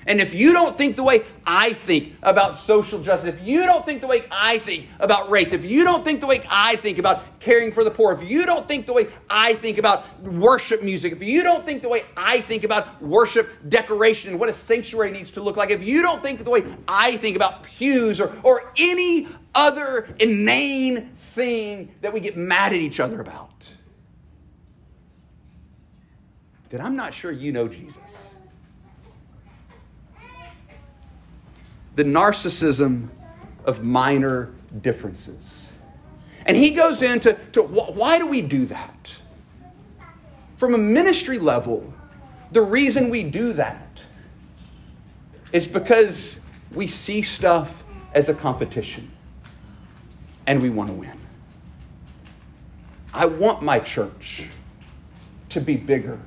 And 0.10 0.20
if 0.20 0.34
you 0.34 0.54
don't 0.54 0.76
think 0.76 0.96
the 0.96 1.04
way 1.04 1.24
I 1.46 1.74
think 1.74 2.16
about 2.24 2.58
social 2.58 3.00
justice, 3.00 3.30
if 3.30 3.48
you 3.48 3.62
don't 3.62 3.86
think 3.86 4.02
the 4.02 4.08
way 4.08 4.24
I 4.32 4.58
think 4.58 4.88
about 5.00 5.30
race, 5.30 5.54
if 5.54 5.64
you 5.64 5.84
don't 5.84 6.04
think 6.04 6.20
the 6.20 6.26
way 6.26 6.42
I 6.50 6.78
think 6.78 6.98
about 6.98 7.40
caring 7.40 7.72
for 7.72 7.84
the 7.84 7.92
poor, 7.92 8.12
if 8.14 8.28
you 8.28 8.44
don't 8.44 8.68
think 8.68 8.88
the 8.88 8.94
way 8.94 9.10
I 9.30 9.54
think 9.54 9.78
about 9.78 10.20
worship 10.24 10.82
music, 10.82 11.14
if 11.14 11.22
you 11.22 11.44
don't 11.44 11.64
think 11.64 11.84
the 11.84 11.90
way 11.90 12.06
I 12.18 12.42
think 12.42 12.64
about 12.64 13.00
worship 13.04 13.52
decoration 13.70 14.32
and 14.32 14.40
what 14.40 14.50
a 14.50 14.54
sanctuary 14.54 15.12
needs 15.12 15.30
to 15.32 15.44
look 15.44 15.58
like, 15.58 15.70
if 15.70 15.84
you 15.84 16.02
don't 16.02 16.24
think 16.24 16.44
the 16.44 16.50
way 16.50 16.66
I 16.88 17.18
think 17.18 17.36
about 17.36 17.62
pews 17.62 18.20
or, 18.20 18.36
or 18.42 18.74
any 18.80 19.28
other 19.54 20.10
inane 20.18 21.12
thing 21.34 21.94
that 22.02 22.12
we 22.12 22.20
get 22.20 22.36
mad 22.36 22.74
at 22.74 22.80
each 22.80 23.00
other 23.00 23.22
about, 23.22 23.70
then 26.70 26.82
I'm 26.82 26.96
not 26.96 27.14
sure 27.14 27.32
you 27.32 27.52
know 27.52 27.68
Jesus. 27.68 28.29
The 32.00 32.06
narcissism 32.06 33.10
of 33.66 33.84
minor 33.84 34.50
differences. 34.82 35.70
And 36.46 36.56
he 36.56 36.72
goes 36.72 37.02
into 37.02 37.34
to 37.52 37.62
why 37.62 38.18
do 38.18 38.26
we 38.26 38.42
do 38.42 38.66
that? 38.68 39.20
From 40.56 40.76
a 40.76 40.78
ministry 40.78 41.40
level, 41.40 41.94
the 42.54 42.62
reason 42.62 43.10
we 43.10 43.24
do 43.24 43.52
that 43.52 44.00
is 45.52 45.68
because 45.68 46.40
we 46.72 46.88
see 46.88 47.22
stuff 47.22 47.84
as 48.14 48.30
a 48.30 48.34
competition 48.34 49.12
and 50.48 50.62
we 50.62 50.70
want 50.70 50.90
to 50.92 50.96
win. 50.96 51.20
I 53.14 53.26
want 53.26 53.62
my 53.62 53.82
church 53.82 54.46
to 55.50 55.60
be 55.60 55.76
bigger 55.76 56.18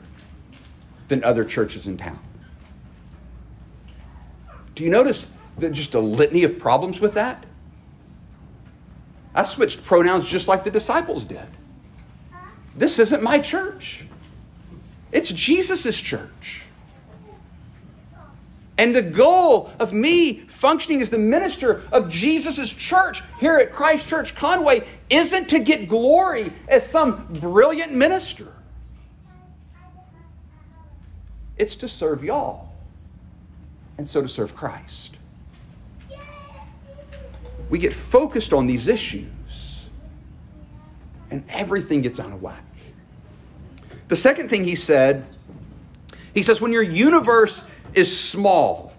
than 1.09 1.25
other 1.25 1.47
churches 1.47 1.87
in 1.87 1.97
town. 1.97 2.19
Do 4.75 4.85
you 4.85 4.91
notice 4.91 5.25
just 5.59 5.95
a 5.95 6.01
litany 6.01 6.45
of 6.45 6.59
problems 6.59 7.01
with 7.01 7.15
that. 7.15 7.45
I 9.35 9.45
switched 9.45 9.85
pronouns 9.85 10.29
just 10.29 10.49
like 10.49 10.65
the 10.65 10.71
disciples 10.71 11.25
did. 11.25 11.47
This 12.77 12.99
isn't 12.99 13.23
my 13.23 13.39
church, 13.39 14.05
it's 15.11 15.31
Jesus' 15.31 16.01
church. 16.01 16.63
And 18.79 18.97
the 18.97 19.03
goal 19.03 19.71
of 19.79 19.93
me 19.93 20.41
functioning 20.41 21.03
as 21.03 21.11
the 21.11 21.19
minister 21.19 21.83
of 21.93 22.09
Jesus' 22.09 22.71
church 22.71 23.23
here 23.39 23.59
at 23.59 23.73
Christ 23.73 24.09
Church 24.09 24.35
Conway 24.35 24.85
isn't 25.11 25.51
to 25.51 25.59
get 25.59 25.89
glory 25.89 26.53
as 26.67 26.85
some 26.89 27.27
brilliant 27.35 27.93
minister. 27.93 28.51
It's 31.59 31.77
to 31.77 31.87
serve 31.87 32.25
y'all, 32.25 32.71
and 33.99 34.09
so 34.09 34.23
to 34.23 34.29
serve 34.29 34.57
Christ 34.57 35.19
we 37.73 37.79
get 37.79 37.95
focused 37.95 38.53
on 38.53 38.67
these 38.67 38.87
issues 38.87 39.87
and 41.31 41.43
everything 41.49 42.03
gets 42.03 42.21
out 42.21 42.31
of 42.31 42.43
whack. 42.43 42.63
The 44.09 44.17
second 44.17 44.51
thing 44.51 44.65
he 44.65 44.75
said, 44.75 45.25
he 46.35 46.43
says, 46.43 46.61
when 46.61 46.71
your 46.71 46.83
universe 46.83 47.65
is 47.95 48.15
small, 48.15 48.93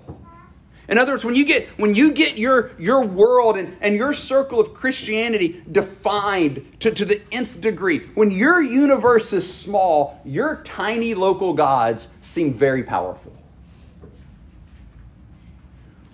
in 0.87 0.97
other 0.97 1.11
words, 1.11 1.23
when 1.23 1.35
you 1.35 1.45
get, 1.45 1.67
when 1.77 1.93
you 1.93 2.13
get 2.13 2.35
your, 2.39 2.71
your 2.79 3.05
world 3.05 3.57
and, 3.57 3.77
and 3.79 3.95
your 3.95 4.11
circle 4.11 4.59
of 4.59 4.73
Christianity 4.73 5.61
defined 5.71 6.65
to, 6.79 6.89
to 6.89 7.05
the 7.05 7.21
nth 7.31 7.61
degree, 7.61 7.99
when 8.15 8.31
your 8.31 8.59
universe 8.59 9.33
is 9.33 9.47
small, 9.47 10.19
your 10.25 10.63
tiny 10.65 11.13
local 11.13 11.53
gods 11.53 12.07
seem 12.21 12.51
very 12.51 12.81
powerful. 12.81 13.33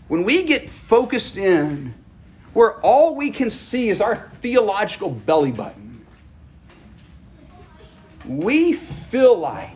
When 0.09 0.25
we 0.25 0.43
get 0.43 0.69
focused 0.69 1.37
in 1.37 1.93
where 2.53 2.73
all 2.81 3.15
we 3.15 3.31
can 3.31 3.49
see 3.49 3.89
is 3.89 4.01
our 4.01 4.29
theological 4.41 5.09
belly 5.09 5.51
button, 5.51 6.05
we 8.25 8.73
feel 8.73 9.37
like 9.37 9.75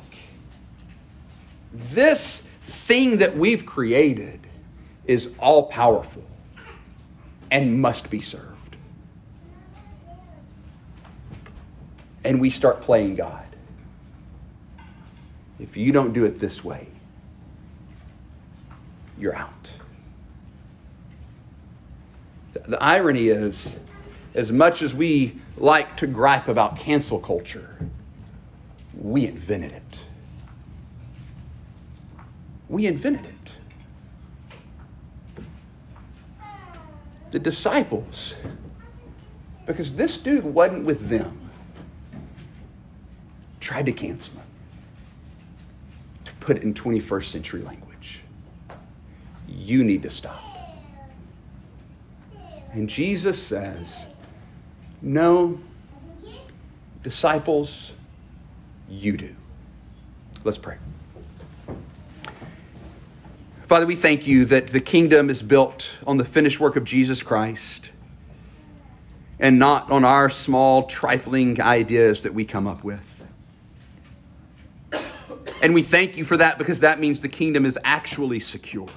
this 1.74 2.43
thing 2.61 3.17
that 3.17 3.36
we've 3.36 3.65
created 3.65 4.39
is 5.05 5.32
all 5.39 5.67
powerful 5.67 6.24
and 7.51 7.80
must 7.82 8.09
be 8.09 8.21
served. 8.21 8.78
And 12.24 12.39
we 12.39 12.49
start 12.49 12.82
playing 12.82 13.15
God. 13.15 13.43
If 15.59 15.78
you 15.78 15.91
don't 15.91 16.13
do 16.13 16.26
it 16.26 16.39
this 16.39 16.63
way, 16.63 16.88
you're 19.17 19.36
out. 19.36 19.71
The 22.66 22.82
irony 22.82 23.28
is, 23.28 23.80
as 24.36 24.51
much 24.51 24.82
as 24.82 24.93
we 24.93 25.39
like 25.57 25.97
to 25.97 26.07
gripe 26.07 26.47
about 26.47 26.78
cancel 26.78 27.20
culture, 27.20 27.78
we 28.97 29.28
invented 29.28 29.74
it. 29.74 30.05
We 32.70 32.88
invented 32.88 33.26
it. 33.26 33.57
The 37.32 37.39
disciples, 37.39 38.36
because 39.66 39.93
this 39.93 40.18
dude 40.18 40.43
wasn't 40.43 40.86
with 40.86 41.09
them, 41.09 41.49
tried 43.59 43.88
to 43.88 43.91
cancel 43.91 44.36
him. 44.36 44.41
To 46.26 46.34
put 46.36 46.57
it 46.57 46.64
in 46.64 46.74
21st 46.74 47.26
century 47.26 47.61
language, 47.61 48.22
you 49.47 49.84
need 49.84 50.03
to 50.03 50.09
stop. 50.09 50.53
And 52.74 52.89
Jesus 52.89 53.41
says, 53.41 54.07
No, 55.01 55.59
disciples, 57.03 57.93
you 58.89 59.15
do. 59.15 59.36
Let's 60.43 60.57
pray. 60.57 60.78
Father, 63.67 63.86
we 63.86 63.95
thank 63.95 64.28
you 64.28 64.45
that 64.45 64.67
the 64.67 64.82
kingdom 64.82 65.30
is 65.30 65.41
built 65.41 65.88
on 66.05 66.17
the 66.17 66.26
finished 66.26 66.59
work 66.59 66.76
of 66.76 66.84
Jesus 66.84 67.24
Christ 67.24 67.89
and 69.39 69.57
not 69.57 69.89
on 69.91 70.03
our 70.03 70.30
small, 70.30 70.88
trifling 70.88 71.61
ideas 71.61 72.24
that 72.24 72.34
we 72.34 72.43
come 72.45 72.67
up 72.67 72.84
with. 72.84 73.24
And 75.61 75.74
we 75.74 75.82
thank 75.82 76.17
you 76.17 76.26
for 76.26 76.38
that 76.38 76.57
because 76.57 76.82
that 76.82 76.99
means 76.99 77.21
the 77.21 77.30
kingdom 77.30 77.65
is 77.65 77.80
actually 77.84 78.39
secure, 78.39 78.89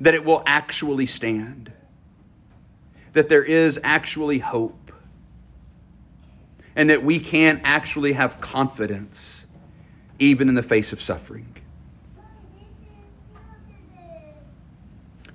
that 0.00 0.14
it 0.14 0.24
will 0.24 0.42
actually 0.46 1.06
stand 1.06 1.72
that 3.12 3.28
there 3.28 3.42
is 3.42 3.80
actually 3.82 4.38
hope 4.38 4.92
and 6.76 6.90
that 6.90 7.02
we 7.02 7.18
can 7.18 7.60
actually 7.64 8.12
have 8.12 8.40
confidence 8.40 9.46
even 10.18 10.48
in 10.48 10.54
the 10.54 10.62
face 10.62 10.92
of 10.92 11.00
suffering. 11.00 11.54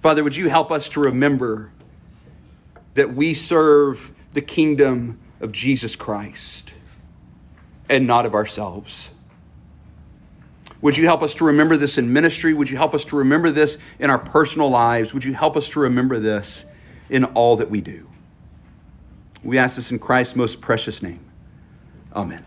Father, 0.01 0.23
would 0.23 0.35
you 0.35 0.49
help 0.49 0.71
us 0.71 0.89
to 0.89 0.99
remember 0.99 1.71
that 2.93 3.13
we 3.13 3.33
serve 3.33 4.13
the 4.33 4.41
kingdom 4.41 5.19
of 5.39 5.51
Jesus 5.51 5.95
Christ 5.95 6.73
and 7.89 8.05
not 8.05 8.25
of 8.25 8.33
ourselves? 8.33 9.11
Would 10.81 10.97
you 10.97 11.05
help 11.05 11.23
us 11.23 11.33
to 11.35 11.45
remember 11.45 11.77
this 11.77 11.97
in 11.97 12.11
ministry? 12.11 12.53
Would 12.53 12.69
you 12.69 12.75
help 12.75 12.93
us 12.93 13.05
to 13.05 13.15
remember 13.15 13.51
this 13.51 13.77
in 13.99 14.09
our 14.09 14.19
personal 14.19 14.69
lives? 14.69 15.13
Would 15.13 15.23
you 15.23 15.33
help 15.33 15.55
us 15.55 15.69
to 15.69 15.79
remember 15.79 16.19
this 16.19 16.65
in 17.09 17.25
all 17.25 17.55
that 17.57 17.69
we 17.69 17.81
do. 17.81 18.07
We 19.43 19.57
ask 19.57 19.75
this 19.75 19.91
in 19.91 19.99
Christ's 19.99 20.35
most 20.35 20.61
precious 20.61 21.01
name. 21.01 21.19
Amen. 22.15 22.45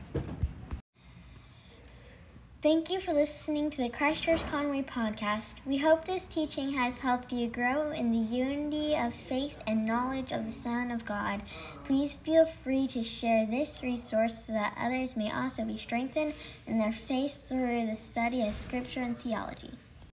Thank 2.63 2.91
you 2.91 2.99
for 2.99 3.13
listening 3.13 3.71
to 3.71 3.77
the 3.77 3.89
Christchurch 3.89 4.45
Conway 4.47 4.83
podcast. 4.83 5.55
We 5.65 5.77
hope 5.77 6.05
this 6.05 6.27
teaching 6.27 6.71
has 6.73 6.99
helped 6.99 7.31
you 7.31 7.47
grow 7.47 7.93
in 7.93 8.11
the 8.11 8.19
unity 8.19 8.97
of 8.97 9.15
faith 9.15 9.57
and 9.69 9.87
knowledge 9.87 10.33
of 10.33 10.47
the 10.47 10.53
Son 10.53 10.91
of 10.91 11.05
God. 11.05 11.43
Please 11.85 12.15
feel 12.15 12.45
free 12.47 12.89
to 12.89 13.05
share 13.05 13.47
this 13.47 13.85
resource 13.85 14.47
so 14.47 14.53
that 14.55 14.77
others 14.81 15.17
may 15.17 15.31
also 15.31 15.65
be 15.65 15.79
strengthened 15.79 16.35
in 16.67 16.79
their 16.79 16.93
faith 16.93 17.47
through 17.49 17.87
the 17.87 17.95
study 17.95 18.43
of 18.43 18.57
Scripture 18.57 19.03
and 19.03 19.17
theology. 19.17 19.71